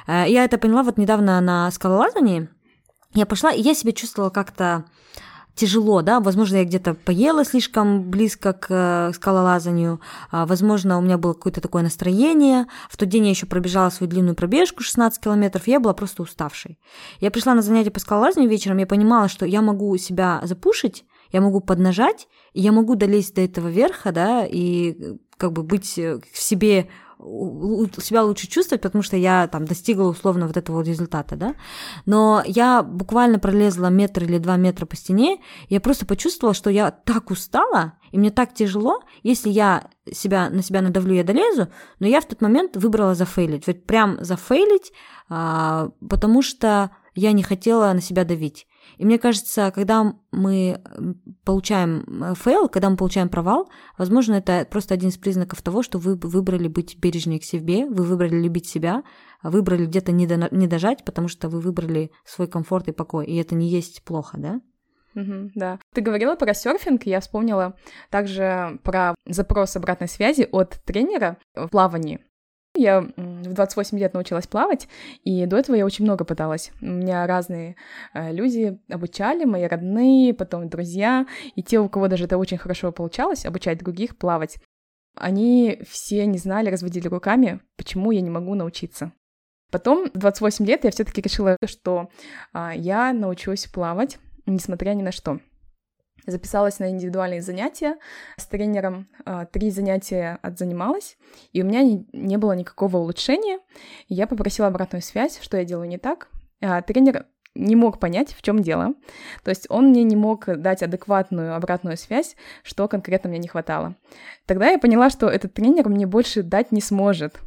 [0.06, 2.48] Э, я это поняла вот недавно на скалолазании.
[3.12, 4.86] Я пошла, и я себя чувствовала как-то
[5.54, 11.18] тяжело, да, возможно, я где-то поела слишком близко к э, скалолазанию, а, возможно, у меня
[11.18, 15.66] было какое-то такое настроение, в тот день я еще пробежала свою длинную пробежку 16 километров,
[15.66, 16.78] я была просто уставшей.
[17.20, 21.40] Я пришла на занятие по скалолазанию вечером, я понимала, что я могу себя запушить, я
[21.40, 26.20] могу поднажать, я могу долезть до этого верха, да, и э, как бы быть э,
[26.32, 26.88] в себе
[28.02, 31.54] себя лучше чувствовать, потому что я там достигла условно вот этого вот результата, да.
[32.06, 35.36] Но я буквально пролезла метр или два метра по стене,
[35.68, 40.50] и я просто почувствовала, что я так устала, и мне так тяжело, если я себя,
[40.50, 44.92] на себя надавлю, я долезу, но я в тот момент выбрала зафейлить, вот прям зафейлить,
[45.28, 48.66] а, потому что я не хотела на себя давить.
[48.98, 50.80] И мне кажется, когда мы
[51.44, 53.68] получаем фейл, когда мы получаем провал,
[53.98, 58.04] возможно, это просто один из признаков того, что вы выбрали быть бережнее к себе, вы
[58.04, 59.02] выбрали любить себя,
[59.42, 63.68] выбрали где-то не дожать, потому что вы выбрали свой комфорт и покой, и это не
[63.68, 64.60] есть плохо, да?
[65.14, 65.78] Угу, да.
[65.92, 67.76] Ты говорила про серфинг, я вспомнила
[68.10, 72.18] также про запрос обратной связи от тренера в плавании.
[72.76, 73.06] Я
[73.44, 74.88] в 28 лет научилась плавать,
[75.22, 76.72] и до этого я очень много пыталась.
[76.80, 77.76] У меня разные
[78.12, 82.92] э, люди обучали, мои родные, потом друзья, и те, у кого даже это очень хорошо
[82.92, 84.58] получалось, обучать других плавать.
[85.16, 89.12] Они все не знали, разводили руками, почему я не могу научиться.
[89.70, 92.08] Потом, в 28 лет, я все-таки решила, что
[92.52, 95.40] а, я научусь плавать, несмотря ни на что
[96.26, 97.96] записалась на индивидуальные занятия
[98.36, 99.08] с тренером.
[99.24, 101.16] А, три занятия отзанималась,
[101.52, 101.82] и у меня
[102.12, 103.58] не, было никакого улучшения.
[104.08, 106.28] Я попросила обратную связь, что я делаю не так.
[106.60, 108.94] А, тренер не мог понять, в чем дело.
[109.44, 113.94] То есть он мне не мог дать адекватную обратную связь, что конкретно мне не хватало.
[114.46, 117.40] Тогда я поняла, что этот тренер мне больше дать не сможет.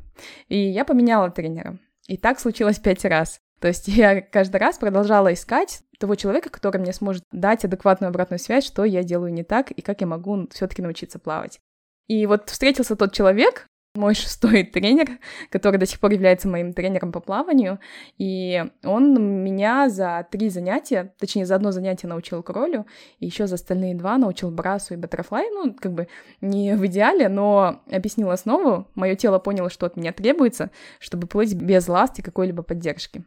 [0.47, 1.77] И я поменяла тренера.
[2.07, 3.41] И так случилось пять раз.
[3.59, 8.39] То есть я каждый раз продолжала искать того человека, который мне сможет дать адекватную обратную
[8.39, 11.59] связь, что я делаю не так и как я могу все-таки научиться плавать.
[12.07, 17.11] И вот встретился тот человек, мой шестой тренер, который до сих пор является моим тренером
[17.11, 17.79] по плаванию,
[18.17, 22.85] и он меня за три занятия, точнее, за одно занятие научил кролю,
[23.19, 26.07] и еще за остальные два научил брасу и баттерфлай, ну, как бы
[26.39, 31.55] не в идеале, но объяснил основу, мое тело поняло, что от меня требуется, чтобы плыть
[31.55, 33.23] без ласт и какой-либо поддержки.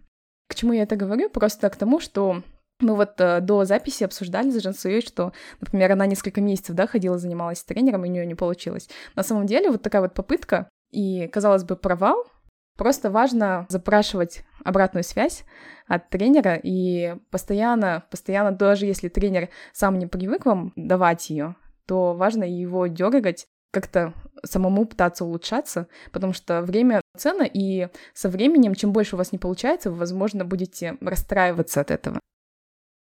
[0.48, 1.30] К чему я это говорю?
[1.30, 2.42] Просто к тому, что
[2.80, 7.18] мы вот э, до записи обсуждали за Жансуей, что, например, она несколько месяцев, да, ходила,
[7.18, 8.88] занималась с тренером, и у нее не получилось.
[9.14, 12.26] На самом деле вот такая вот попытка и, казалось бы, провал,
[12.76, 15.44] просто важно запрашивать обратную связь
[15.86, 22.14] от тренера и постоянно, постоянно, даже если тренер сам не привык вам давать ее, то
[22.14, 24.14] важно его дергать, как-то
[24.44, 29.38] самому пытаться улучшаться, потому что время ценно, и со временем, чем больше у вас не
[29.38, 32.20] получается, вы, возможно, будете расстраиваться от этого.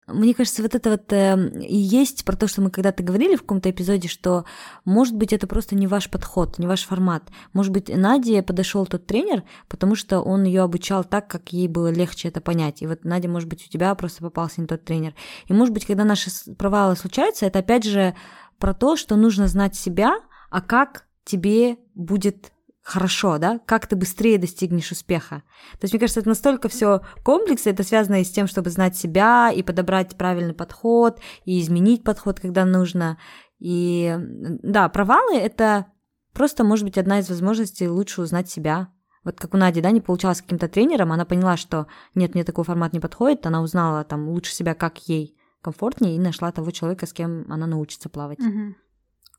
[0.08, 3.42] Мне кажется, вот это вот э, и есть про то, что мы когда-то говорили в
[3.42, 4.44] каком-то эпизоде, что,
[4.84, 7.24] может быть, это просто не ваш подход, не ваш формат.
[7.52, 11.90] Может быть, Наде подошел тот тренер, потому что он ее обучал так, как ей было
[11.90, 12.80] легче это понять.
[12.82, 15.14] И вот, Надя, может быть, у тебя просто попался не тот тренер.
[15.46, 18.14] И, может быть, когда наши провалы случаются, это опять же
[18.58, 20.16] про то, что нужно знать себя,
[20.50, 22.52] а как тебе будет
[22.88, 25.42] хорошо, да, как ты быстрее достигнешь успеха.
[25.72, 28.96] То есть, мне кажется, это настолько все комплексно, это связано и с тем, чтобы знать
[28.96, 33.18] себя и подобрать правильный подход, и изменить подход, когда нужно.
[33.58, 34.16] И
[34.62, 35.86] да, провалы— это
[36.32, 38.88] просто, может быть, одна из возможностей лучше узнать себя.
[39.22, 42.64] Вот как у Нади, да, не получалось каким-то тренером, она поняла, что нет, мне такой
[42.64, 47.06] формат не подходит, она узнала там лучше себя, как ей комфортнее, и нашла того человека,
[47.06, 48.38] с кем она научится плавать.
[48.38, 48.74] Угу.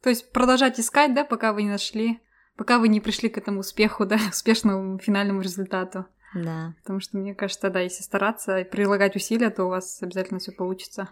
[0.04, 2.20] То есть продолжать искать, да, пока вы не нашли
[2.60, 6.06] пока вы не пришли к этому успеху, да, успешному финальному результату.
[6.36, 6.76] Да.
[6.82, 10.52] Потому что, мне кажется, да, если стараться и прилагать усилия, то у вас обязательно все
[10.52, 11.10] получится.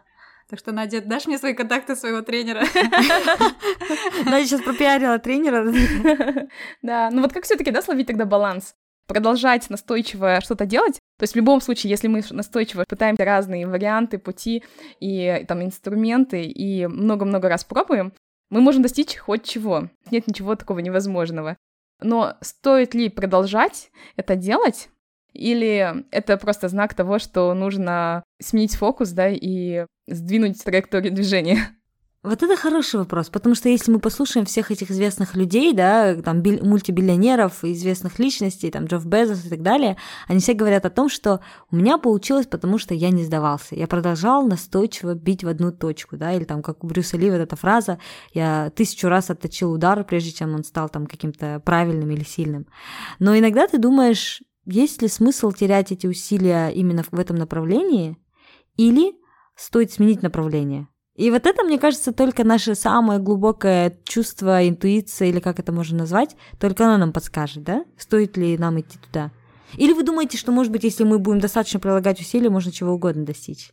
[0.49, 2.59] Так что, Надя, дашь мне свои контакты своего тренера?
[4.25, 5.73] Надя сейчас пропиарила тренера.
[6.81, 8.75] Да, ну вот как все таки да, словить тогда баланс?
[9.07, 14.17] Продолжать настойчиво что-то делать, то есть в любом случае, если мы настойчиво пытаемся разные варианты,
[14.17, 14.63] пути
[14.99, 18.11] и там инструменты и много-много раз пробуем,
[18.49, 19.89] мы можем достичь хоть чего.
[20.11, 21.57] Нет ничего такого невозможного.
[22.01, 24.89] Но стоит ли продолжать это делать?
[25.33, 31.59] Или это просто знак того, что нужно сменить фокус, да, и сдвинуть траекторию движения?
[32.23, 36.41] Вот это хороший вопрос, потому что если мы послушаем всех этих известных людей, да, там
[36.41, 41.41] мультибиллионеров, известных личностей, там Джефф Безос и так далее, они все говорят о том, что
[41.71, 43.75] у меня получилось, потому что я не сдавался.
[43.75, 47.37] Я продолжал настойчиво бить в одну точку, да, или там как у Брюса Ли вот
[47.37, 47.99] эта фраза,
[48.33, 52.65] я тысячу раз отточил удар, прежде чем он стал там каким-то правильным или сильным.
[53.19, 58.17] Но иногда ты думаешь, есть ли смысл терять эти усилия именно в этом направлении,
[58.75, 59.13] или
[59.55, 60.87] стоит сменить направление?
[61.17, 65.97] И вот это, мне кажется, только наше самое глубокое чувство, интуиция, или как это можно
[65.97, 67.83] назвать, только оно нам подскажет, да?
[67.97, 69.31] Стоит ли нам идти туда?
[69.73, 73.25] Или вы думаете, что, может быть, если мы будем достаточно прилагать усилия, можно чего угодно
[73.25, 73.71] достичь?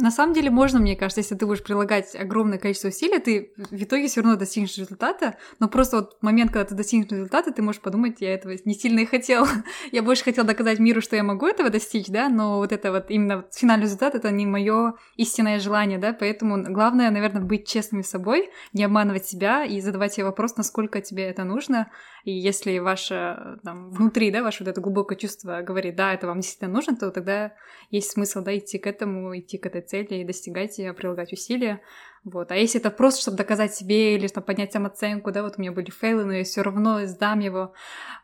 [0.00, 3.82] На самом деле можно, мне кажется, если ты будешь прилагать огромное количество усилий, ты в
[3.82, 7.80] итоге все равно достигнешь результата, но просто вот момент, когда ты достигнешь результата, ты можешь
[7.80, 9.46] подумать, я этого не сильно и хотел.
[9.92, 13.10] я больше хотел доказать миру, что я могу этого достичь, да, но вот это вот
[13.10, 18.08] именно финальный результат, это не мое истинное желание, да, поэтому главное, наверное, быть честным с
[18.08, 21.90] собой, не обманывать себя и задавать себе вопрос, насколько тебе это нужно,
[22.24, 26.40] и если ваше там, внутри, да, ваше вот это глубокое чувство говорит, да, это вам
[26.40, 27.54] действительно нужно, то тогда
[27.90, 31.80] есть смысл, да, идти к этому, идти к этой цели достигать ее, прилагать усилия.
[32.24, 32.52] Вот.
[32.52, 35.72] А если это просто, чтобы доказать себе или чтобы поднять самооценку, да, вот у меня
[35.72, 37.72] были фейлы, но я все равно сдам его,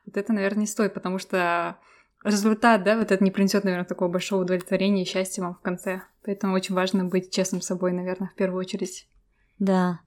[0.07, 1.79] вот это, наверное, не стоит, потому что
[2.25, 6.03] результат, да, вот это не принесет, наверное, такого большого удовлетворения и счастья вам в конце.
[6.25, 9.09] Поэтому очень важно быть честным с собой, наверное, в первую очередь.
[9.59, 10.01] Да,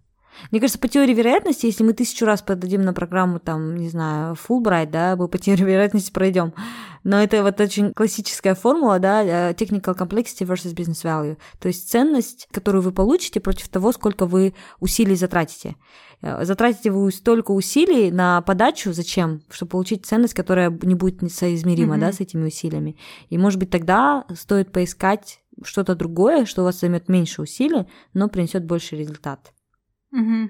[0.52, 4.36] мне кажется, по теории вероятности, если мы тысячу раз подадим на программу, там, не знаю,
[4.36, 6.54] Fulbright, да, мы по теории вероятности пройдем.
[7.04, 11.38] Но это вот очень классическая формула, да, э, technical complexity versus business value.
[11.60, 15.76] То есть ценность, которую вы получите против того, сколько вы усилий затратите.
[16.22, 19.42] Э, затратите вы столько усилий на подачу, зачем?
[19.50, 22.00] Чтобы получить ценность, которая не будет несоизмерима, mm-hmm.
[22.00, 22.98] да, с этими усилиями.
[23.30, 28.28] И, может быть, тогда стоит поискать что-то другое, что у вас займет меньше усилий, но
[28.28, 29.54] принесет больше результат.
[30.12, 30.50] Угу.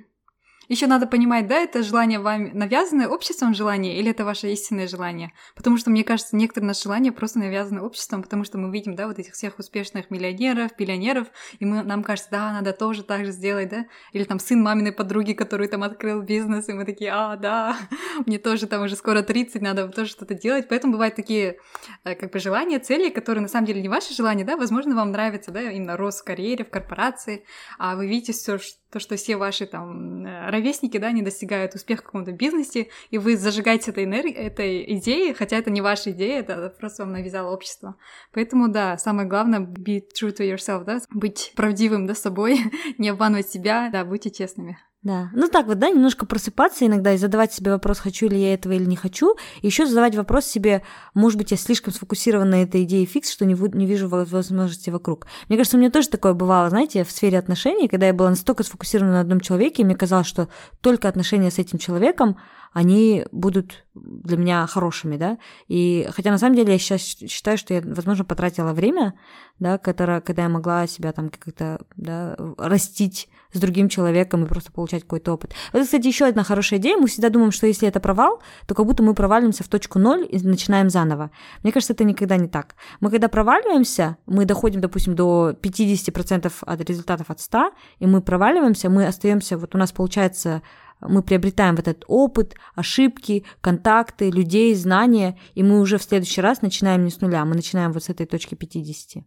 [0.69, 5.31] Еще надо понимать, да, это желание вам навязанное обществом желание или это ваше истинное желание?
[5.55, 9.07] Потому что, мне кажется, некоторые наши желания просто навязаны обществом, потому что мы видим, да,
[9.07, 11.27] вот этих всех успешных миллионеров, биллионеров,
[11.59, 13.85] и мы, нам кажется, да, надо тоже так же сделать, да?
[14.11, 17.77] Или там сын маминой подруги, который там открыл бизнес, и мы такие, а, да,
[18.25, 20.67] мне тоже там уже скоро 30, надо тоже что-то делать.
[20.67, 21.59] Поэтому бывают такие,
[22.03, 25.11] э, как бы, желания, цели, которые на самом деле не ваши желания, да, возможно, вам
[25.11, 27.45] нравится, да, именно рост в карьере, в корпорации,
[27.79, 28.57] а вы видите все,
[28.91, 33.17] то, что все ваши там э, ровесники, да, не достигают успеха в каком-то бизнесе, и
[33.17, 37.53] вы зажигаете этой энергией, этой идеей, хотя это не ваша идея, это просто вам навязало
[37.53, 37.95] общество.
[38.33, 42.59] Поэтому, да, самое главное— be true to yourself, да, быть правдивым, да, собой,
[42.97, 44.77] не обманывать себя, да, будьте честными.
[45.03, 45.29] Да.
[45.33, 48.73] Ну так вот, да, немножко просыпаться иногда и задавать себе вопрос, хочу ли я этого
[48.73, 49.35] или не хочу.
[49.61, 50.81] Еще задавать вопрос себе,
[51.13, 55.27] может быть, я слишком сфокусирована на этой идее фикс, что не, не вижу возможности вокруг.
[55.47, 58.63] Мне кажется, у меня тоже такое бывало, знаете, в сфере отношений, когда я была настолько
[58.63, 60.49] сфокусирована на одном человеке, и мне казалось, что
[60.81, 62.37] только отношения с этим человеком,
[62.73, 65.37] они будут для меня хорошими, да.
[65.67, 69.13] И хотя на самом деле я сейчас считаю, что я, возможно, потратила время,
[69.59, 74.71] да, которое, когда я могла себя там как-то да, растить с другим человеком и просто
[74.71, 75.53] получать какой-то опыт.
[75.73, 76.97] Это, кстати, еще одна хорошая идея.
[76.97, 80.27] Мы всегда думаем, что если это провал, то как будто мы провалимся в точку ноль
[80.29, 81.31] и начинаем заново.
[81.63, 82.75] Мне кажется, это никогда не так.
[82.99, 88.89] Мы когда проваливаемся, мы доходим, допустим, до 50% от результатов от 100, и мы проваливаемся,
[88.89, 90.61] мы остаемся, вот у нас получается
[90.99, 96.61] мы приобретаем вот этот опыт, ошибки, контакты, людей, знания, и мы уже в следующий раз
[96.61, 99.23] начинаем не с нуля, мы начинаем вот с этой точки 50.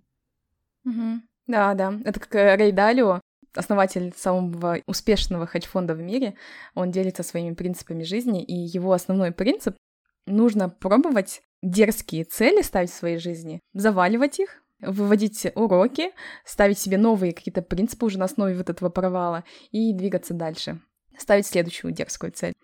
[0.85, 1.21] Угу.
[1.47, 1.95] Да, да.
[2.05, 3.19] Это как э, Рей Далио,
[3.55, 6.35] основатель самого успешного хедж-фонда в мире,
[6.75, 9.77] он делится своими принципами жизни, и его основной принцип—
[10.27, 16.13] нужно пробовать дерзкие цели ставить в своей жизни, заваливать их, выводить уроки,
[16.45, 20.81] ставить себе новые какие-то принципы уже на основе вот этого провала и двигаться дальше,
[21.19, 22.55] ставить следующую дерзкую цель.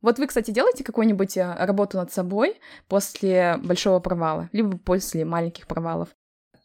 [0.00, 5.68] Вот вы, кстати, делаете какую-нибудь э, работу над собой после большого провала, либо после маленьких
[5.68, 6.08] провалов?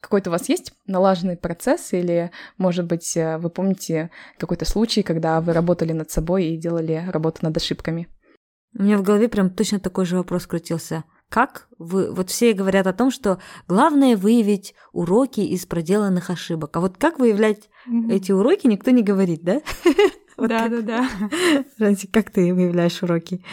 [0.01, 5.41] Какой-то у вас есть налаженный процесс, или, может быть, э, вы помните какой-то случай, когда
[5.41, 8.07] вы работали над собой и делали работу над ошибками?
[8.77, 11.03] У меня в голове прям точно такой же вопрос крутился.
[11.29, 12.11] Как вы...
[12.11, 16.75] Вот все говорят о том, что главное выявить уроки из проделанных ошибок.
[16.77, 18.13] А вот как выявлять mm-hmm.
[18.13, 19.61] эти уроки, никто не говорит, да?
[20.37, 21.09] Да, да, да.
[22.13, 23.43] Как ты выявляешь уроки?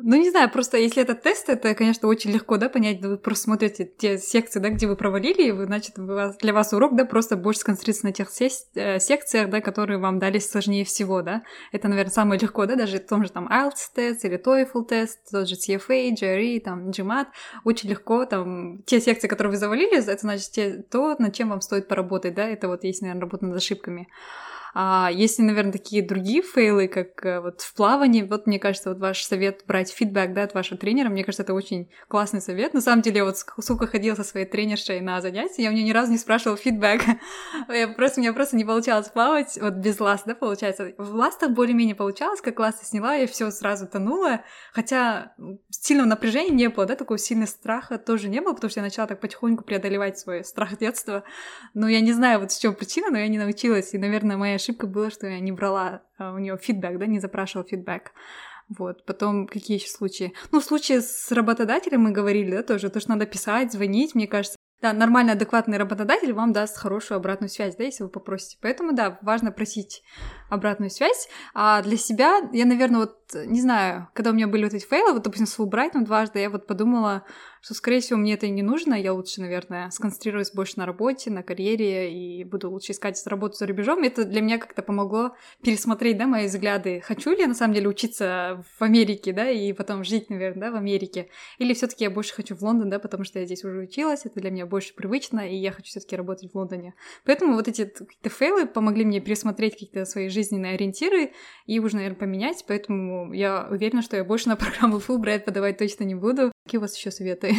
[0.00, 3.44] Ну, не знаю, просто если это тест, это, конечно, очень легко, да, понять, вы просто
[3.44, 7.36] смотрите те секции, да, где вы провалили, и вы, значит, для вас урок, да, просто
[7.36, 11.42] больше сконцентрироваться на тех э, секциях, да, которые вам дались сложнее всего, да.
[11.72, 15.18] Это, наверное, самое легко, да, даже в том же там IELTS тест или TOEFL тест,
[15.32, 17.26] тот же CFA, GRE, там, GMAT,
[17.64, 21.60] очень легко, там, те секции, которые вы завалили, это, значит, те, то, над чем вам
[21.60, 24.08] стоит поработать, да, это вот есть, наверное, работа над ошибками.
[24.80, 29.00] А если, наверное, такие другие фейлы, как э, вот в плавании, вот мне кажется, вот
[29.00, 32.74] ваш совет брать фидбэк, да, от вашего тренера, мне кажется, это очень классный совет.
[32.74, 35.90] На самом деле, вот сколько ходила со своей тренершей на занятия, я у нее ни
[35.90, 37.02] разу не спрашивала фидбэк.
[37.70, 40.94] я просто, у меня просто не получалось плавать, вот без ласт, да, получается.
[40.96, 45.32] В ластах более-менее получалось, как ласты сняла, я все сразу тонула, хотя
[45.70, 49.08] сильного напряжения не было, да, такого сильного страха тоже не было, потому что я начала
[49.08, 51.24] так потихоньку преодолевать свой страх детства.
[51.74, 54.56] Но я не знаю, вот с чем причина, но я не научилась, и, наверное, моя
[54.68, 58.12] ошибка была, что я не брала а, у нее фидбэк, да, не запрашивала фидбэк.
[58.78, 60.34] Вот, потом какие еще случаи?
[60.52, 64.26] Ну, в случае с работодателем мы говорили, да, тоже, то, что надо писать, звонить, мне
[64.26, 68.58] кажется, да, нормальный, адекватный работодатель вам даст хорошую обратную связь, да, если вы попросите.
[68.60, 70.02] Поэтому, да, важно просить
[70.50, 71.28] обратную связь.
[71.52, 75.14] А для себя, я, наверное, вот, не знаю, когда у меня были вот эти фейлы,
[75.14, 77.24] вот, допустим, с Фулбрайтом дважды, я вот подумала,
[77.60, 81.30] что, скорее всего, мне это и не нужно, я лучше, наверное, сконцентрируюсь больше на работе,
[81.30, 84.02] на карьере, и буду лучше искать работу за рубежом.
[84.02, 85.32] Это для меня как-то помогло
[85.62, 87.00] пересмотреть, да, мои взгляды.
[87.00, 90.70] Хочу ли я, на самом деле, учиться в Америке, да, и потом жить, наверное, да,
[90.72, 91.28] в Америке?
[91.58, 94.24] Или все таки я больше хочу в Лондон, да, потому что я здесь уже училась,
[94.24, 96.94] это для меня больше привычно, и я хочу все таки работать в Лондоне.
[97.24, 101.32] Поэтому вот эти какие-то фейлы помогли мне пересмотреть какие-то свои жизненные ориентиры
[101.66, 106.04] и уже, наверное, поменять, поэтому я уверена, что я больше на программу Fulbright подавать точно
[106.04, 106.52] не буду.
[106.68, 107.54] Какие у вас еще советы?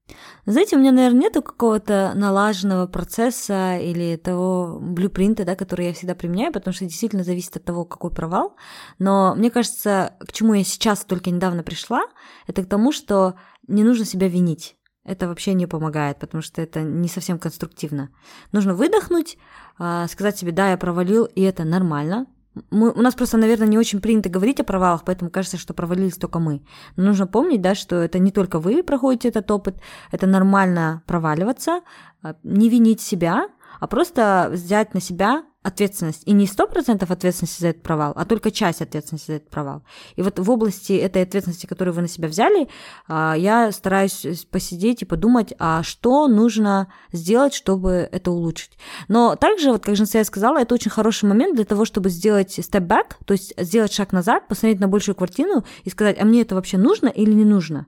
[0.46, 6.14] Знаете, у меня, наверное, нету какого-то налаженного процесса или того блюпринта, да, который я всегда
[6.14, 8.56] применяю, потому что действительно зависит от того, какой провал.
[8.98, 12.04] Но мне кажется, к чему я сейчас только недавно пришла,
[12.46, 13.34] это к тому, что
[13.68, 14.76] не нужно себя винить.
[15.04, 18.08] Это вообще не помогает, потому что это не совсем конструктивно.
[18.52, 19.36] Нужно выдохнуть,
[19.76, 22.28] а, сказать себе, да, я провалил, и это нормально,
[22.70, 26.16] мы, у нас просто, наверное, не очень принято говорить о провалах, поэтому кажется, что провалились
[26.16, 26.62] только мы.
[26.96, 29.76] Но нужно помнить, да, что это не только вы проходите этот опыт,
[30.12, 31.80] это нормально проваливаться,
[32.22, 33.48] а, не винить себя,
[33.80, 36.22] а просто взять на себя ответственность.
[36.26, 39.82] И не сто процентов ответственности за этот провал, а только часть ответственности за этот провал.
[40.14, 42.68] И вот в области этой ответственности, которую вы на себя взяли,
[43.08, 48.72] а, я стараюсь посидеть и подумать, а что нужно сделать, чтобы это улучшить.
[49.08, 52.86] Но также, вот как Женсея сказала, это очень хороший момент для того, чтобы сделать step
[52.86, 56.54] back, то есть сделать шаг назад, посмотреть на большую картину и сказать, а мне это
[56.54, 57.86] вообще нужно или не нужно?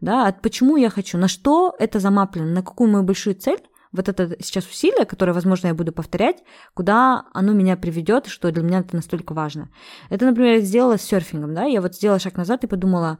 [0.00, 3.60] Да, почему я хочу, на что это замаплено, на какую мою большую цель,
[3.98, 6.42] вот это сейчас усилие, которое, возможно, я буду повторять,
[6.72, 9.70] куда оно меня приведет, что для меня это настолько важно.
[10.08, 13.18] Это, например, я сделала с серфингом, да, я вот сделала шаг назад и подумала,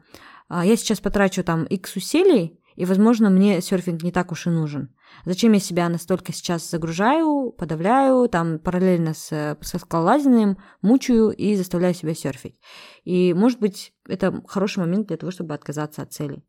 [0.48, 4.50] «А, я сейчас потрачу там X усилий, и, возможно, мне серфинг не так уж и
[4.50, 4.94] нужен.
[5.24, 11.92] Зачем я себя настолько сейчас загружаю, подавляю, там параллельно с, со скалолазанием мучаю и заставляю
[11.92, 12.60] себя серфить.
[13.02, 16.44] И, может быть, это хороший момент для того, чтобы отказаться от цели.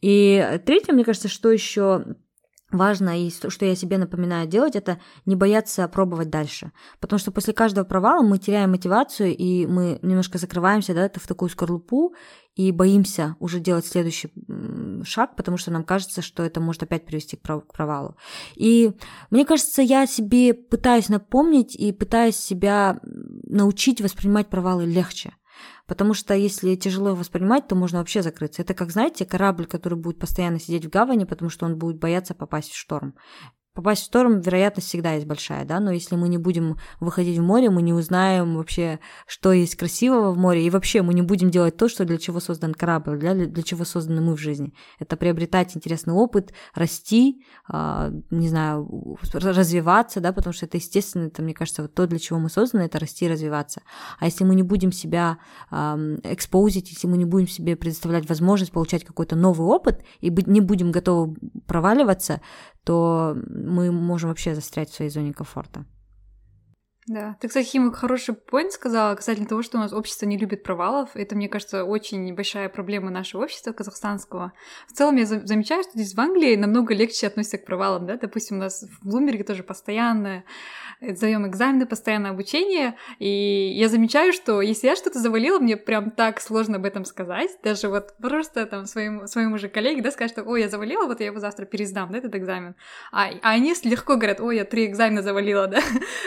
[0.00, 2.16] И третье, мне кажется, что еще
[2.70, 6.72] важно и что я себе напоминаю делать, это не бояться пробовать дальше.
[7.00, 11.48] Потому что после каждого провала мы теряем мотивацию, и мы немножко закрываемся да, в такую
[11.48, 12.14] скорлупу
[12.56, 14.32] и боимся уже делать следующий
[15.04, 18.16] шаг, потому что нам кажется, что это может опять привести к провалу.
[18.54, 18.92] И
[19.30, 25.34] мне кажется, я себе пытаюсь напомнить и пытаюсь себя научить воспринимать провалы легче.
[25.86, 28.62] Потому что если тяжело воспринимать, то можно вообще закрыться.
[28.62, 32.34] Это как, знаете, корабль, который будет постоянно сидеть в гавани, потому что он будет бояться
[32.34, 33.14] попасть в шторм
[33.76, 37.42] попасть в шторм, вероятность всегда есть большая, да, но если мы не будем выходить в
[37.42, 41.50] море, мы не узнаем вообще, что есть красивого в море, и вообще мы не будем
[41.50, 44.72] делать то, что для чего создан корабль, для, для чего созданы мы в жизни.
[44.98, 51.42] Это приобретать интересный опыт, расти, э, не знаю, развиваться, да, потому что это естественно, это,
[51.42, 53.82] мне кажется, вот то, для чего мы созданы, это расти и развиваться.
[54.18, 55.38] А если мы не будем себя
[55.70, 55.76] э,
[56.24, 60.62] экспозить, если мы не будем себе предоставлять возможность получать какой-то новый опыт и быть, не
[60.62, 62.40] будем готовы проваливаться,
[62.86, 65.84] то мы можем вообще застрять в своей зоне комфорта.
[67.06, 70.64] Да, ты, кстати, Хима, хороший point сказала касательно того, что у нас общество не любит
[70.64, 71.10] провалов.
[71.14, 74.52] Это, мне кажется, очень большая проблема нашего общества казахстанского.
[74.88, 78.56] В целом я замечаю, что здесь в Англии намного легче относятся к провалам, да, допустим,
[78.56, 80.42] у нас в Блумберге тоже постоянно
[81.00, 83.28] сдаем экзамены, постоянное обучение, и
[83.76, 87.88] я замечаю, что если я что-то завалила, мне прям так сложно об этом сказать, даже
[87.88, 91.26] вот просто там своему, своему же коллеге, да, сказать, что, ой, я завалила, вот я
[91.26, 92.74] его завтра пересдам, да, этот экзамен,
[93.12, 95.80] а, а они легко говорят, ой, я три экзамена завалила, да,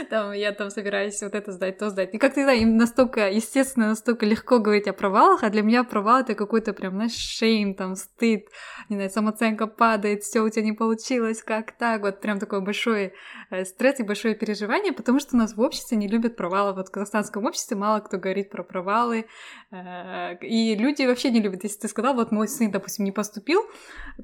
[0.10, 3.88] там, я там собираюсь вот это сдать, то сдать, и как-то, да, им настолько, естественно,
[3.88, 7.96] настолько легко говорить о провалах, а для меня провал это какой-то прям, знаешь, шейм, там,
[7.96, 8.48] стыд,
[8.90, 13.14] не знаю, самооценка падает, все у тебя не получилось, как так, вот прям такой большой
[13.50, 16.74] э, стресс и большое переживание потому что у нас в обществе не любят провалы.
[16.74, 19.28] Вот в казахстанском обществе мало кто говорит про провалы.
[19.72, 21.64] Э, и люди вообще не любят.
[21.64, 23.62] Если ты сказал, вот мой сын, допустим, не поступил,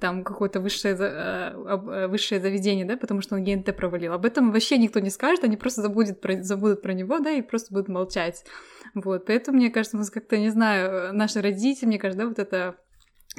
[0.02, 4.12] там какое-то высшее, э, высшее заведение, да, потому что он ГНТ провалил.
[4.12, 7.42] Об этом вообще никто не скажет, они просто забудут про, забудут про него, да, и
[7.42, 8.46] просто будут молчать.
[8.94, 12.76] Вот, поэтому, мне кажется, мы как-то, не знаю, наши родители, мне кажется, да, вот это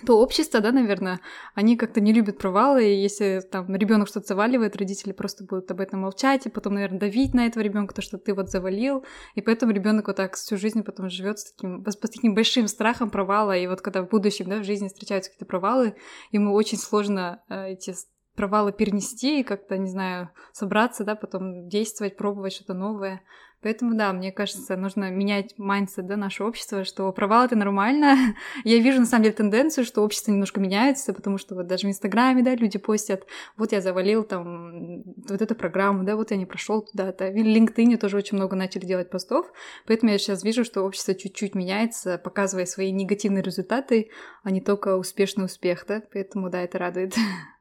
[0.04, 1.20] то общество, да, наверное,
[1.54, 5.80] они как-то не любят провалы, и если там ребенок что-то заваливает, родители просто будут об
[5.80, 9.40] этом молчать, и потом, наверное, давить на этого ребенка, то, что ты вот завалил, и
[9.40, 13.56] поэтому ребенок вот так всю жизнь потом живет с таким, с таким большим страхом провала,
[13.56, 15.96] и вот когда в будущем, да, в жизни встречаются какие-то провалы,
[16.30, 17.94] ему очень сложно э, эти
[18.36, 23.22] провалы перенести и как-то, не знаю, собраться, да, потом действовать, пробовать что-то новое.
[23.62, 28.36] Поэтому, да, мне кажется, нужно менять mindset, да, наше общество, что провал— это нормально.
[28.64, 31.90] я вижу, на самом деле, тенденцию, что общество немножко меняется, потому что вот даже в
[31.90, 33.24] Инстаграме, да, люди постят,
[33.56, 37.30] вот я завалил там вот эту программу, да, вот я не прошел туда-то.
[37.30, 39.50] В LinkedIn тоже очень много начали делать постов,
[39.86, 44.10] поэтому я сейчас вижу, что общество чуть-чуть меняется, показывая свои негативные результаты,
[44.44, 47.16] а не только успешный успех, да, поэтому, да, это радует.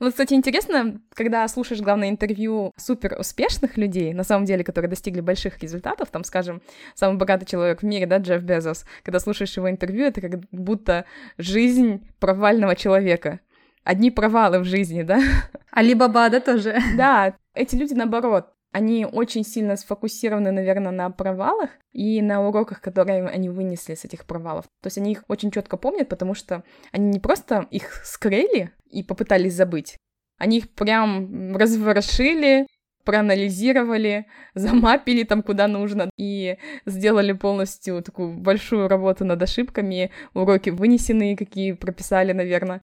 [0.00, 5.20] Ну, кстати, интересно, когда слушаешь, главное, интервью супер успешных людей, на самом деле, которые достигли
[5.20, 6.62] больших результатов, там, скажем,
[6.94, 11.04] самый богатый человек в мире, да, Джефф Безос, когда слушаешь его интервью, это как будто
[11.38, 13.40] жизнь провального человека.
[13.84, 15.20] Одни провалы в жизни, да?
[15.70, 16.76] Али Баба, да, тоже?
[16.96, 23.24] Да, эти люди, наоборот, они очень сильно сфокусированы, наверное, на провалах и на уроках, которые
[23.24, 24.64] они вынесли с этих провалов.
[24.82, 29.02] То есть они их очень четко помнят, потому что они не просто их скрыли и
[29.02, 29.96] попытались забыть,
[30.38, 32.66] они их прям разворошили,
[33.04, 41.36] проанализировали, замапили там куда нужно и сделали полностью такую большую работу над ошибками, уроки вынесенные,
[41.36, 42.82] какие прописали, наверное.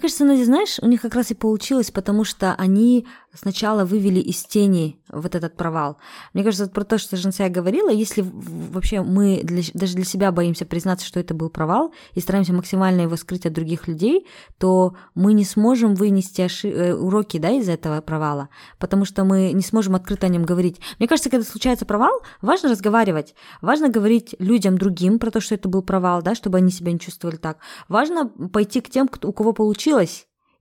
[0.00, 4.42] Кажется, Надя, знаешь, у них как раз и получилось, потому что они сначала вывели из
[4.42, 5.98] тени вот этот провал.
[6.32, 10.64] Мне кажется, про то, что Женсая говорила, если вообще мы для, даже для себя боимся
[10.64, 14.26] признаться, что это был провал, и стараемся максимально его скрыть от других людей,
[14.58, 18.48] то мы не сможем вынести оши- э, уроки да, из этого провала,
[18.78, 20.80] потому что мы не сможем открыто о нем говорить.
[20.98, 25.68] Мне кажется, когда случается провал, важно разговаривать, важно говорить людям другим про то, что это
[25.68, 27.58] был провал, да, чтобы они себя не чувствовали так.
[27.88, 29.89] Важно пойти к тем, кто, у кого получилось,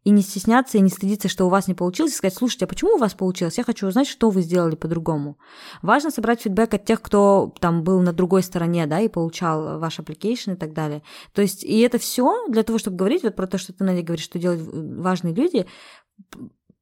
[0.03, 2.67] и не стесняться и не стыдиться, что у вас не получилось, и сказать, слушайте, а
[2.67, 3.57] почему у вас получилось?
[3.57, 5.37] Я хочу узнать, что вы сделали по-другому.
[5.81, 9.99] Важно собрать фидбэк от тех, кто там был на другой стороне, да, и получал ваш
[9.99, 11.03] application и так далее.
[11.33, 14.01] То есть, и это все для того, чтобы говорить вот про то, что ты, Надя,
[14.01, 15.67] говоришь, что делают важные люди,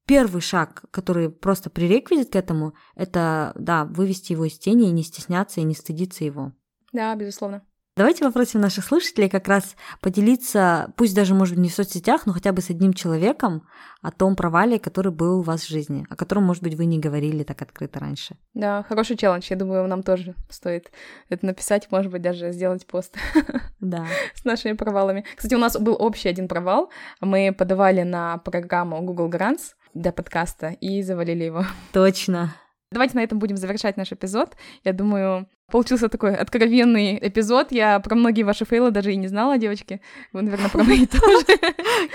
[0.05, 5.03] первый шаг, который просто пререквизит к этому, это, да, вывести его из тени и не
[5.03, 6.53] стесняться и не стыдиться его.
[6.93, 7.63] Да, безусловно.
[7.97, 12.33] Давайте попросим наших слушателей как раз поделиться, пусть даже, может быть, не в соцсетях, но
[12.33, 13.67] хотя бы с одним человеком
[14.03, 16.99] о том провале, который был у вас в жизни, о котором, может быть, вы не
[16.99, 18.37] говорили так открыто раньше.
[18.53, 19.47] Да, хороший челлендж.
[19.49, 20.91] Я думаю, нам тоже стоит
[21.29, 23.17] это написать, может быть, даже сделать пост
[23.79, 24.05] да.
[24.35, 25.25] с нашими провалами.
[25.35, 26.91] Кстати, у нас был общий один провал.
[27.19, 31.65] Мы подавали на программу Google Grants для подкаста и завалили его.
[31.93, 32.53] Точно.
[32.91, 34.55] Давайте на этом будем завершать наш эпизод.
[34.83, 37.71] Я думаю, получился такой откровенный эпизод.
[37.71, 40.01] Я про многие ваши фейлы даже и не знала, девочки.
[40.33, 41.45] Вы, наверное, про мои тоже.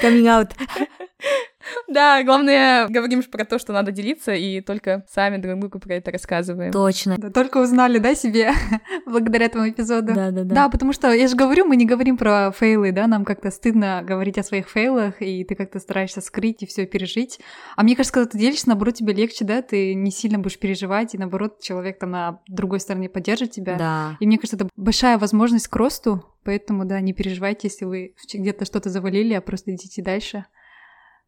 [0.03, 0.53] Coming out.
[1.89, 6.11] Да, главное, говорим про то, что надо делиться, и только сами друг другу про это
[6.11, 6.73] рассказываем.
[6.73, 7.17] Точно.
[7.19, 8.53] Да, только узнали, да, себе
[9.07, 10.13] благодаря этому эпизоду.
[10.15, 10.55] Да, да, да.
[10.55, 14.03] Да, потому что я же говорю, мы не говорим про фейлы, да, нам как-то стыдно
[14.05, 17.41] говорить о своих фейлах, и ты как-то стараешься скрыть и все пережить.
[17.77, 21.15] А мне кажется, когда ты делишься, наоборот, тебе легче, да, ты не сильно будешь переживать,
[21.15, 23.09] и наоборот, человек там на другой стороне
[23.43, 23.77] поддержит тебя.
[23.77, 24.17] Да.
[24.21, 28.65] И мне кажется, это большая возможность к росту, поэтому, да, не переживайте, если вы где-то
[28.65, 30.47] что-то завалили, а просто идите дальше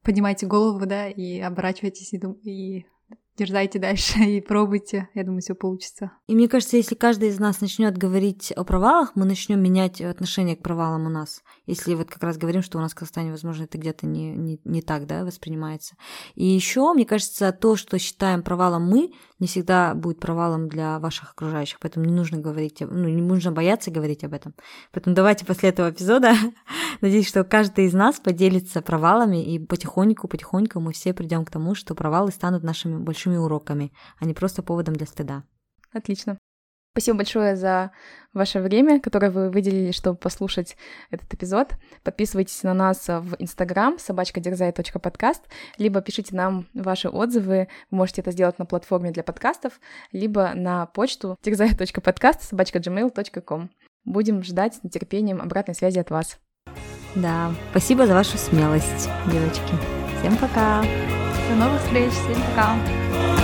[0.02, 2.84] поднимайте голову, да, и оборачивайтесь и, дум- и
[3.36, 5.08] дерзайте дальше и пробуйте.
[5.14, 6.12] Я думаю, все получится.
[6.26, 10.56] И мне кажется, если каждый из нас начнет говорить о провалах, мы начнем менять отношение
[10.56, 11.42] к провалам у нас.
[11.66, 14.60] Если вот как раз говорим, что у нас в Казахстане, возможно, это где-то не, не,
[14.64, 15.96] не так да, воспринимается.
[16.34, 21.32] И еще, мне кажется, то, что считаем провалом мы, не всегда будет провалом для ваших
[21.32, 21.78] окружающих.
[21.80, 24.54] Поэтому не нужно говорить, ну, не нужно бояться говорить об этом.
[24.92, 26.34] Поэтому давайте после этого эпизода,
[27.00, 31.74] надеюсь, что каждый из нас поделится провалами, и потихоньку, потихоньку мы все придем к тому,
[31.74, 35.44] что провалы станут нашими большими уроками, а не просто поводом для стыда.
[35.92, 36.38] Отлично.
[36.94, 37.90] Спасибо большое за
[38.32, 40.76] ваше время, которое вы выделили, чтобы послушать
[41.10, 41.74] этот эпизод.
[42.04, 45.42] Подписывайтесь на нас в Инстаграм собачкадерзай.подкаст,
[45.76, 47.66] либо пишите нам ваши отзывы.
[47.90, 49.80] Вы можете это сделать на платформе для подкастов,
[50.12, 53.70] либо на почту дерзай.подкаст собачкагmail.com.
[54.04, 56.38] Будем ждать с нетерпением обратной связи от вас.
[57.16, 59.74] Да, спасибо за вашу смелость, девочки.
[60.20, 61.23] Всем пока!
[61.54, 63.43] До новых встреч, всем пока!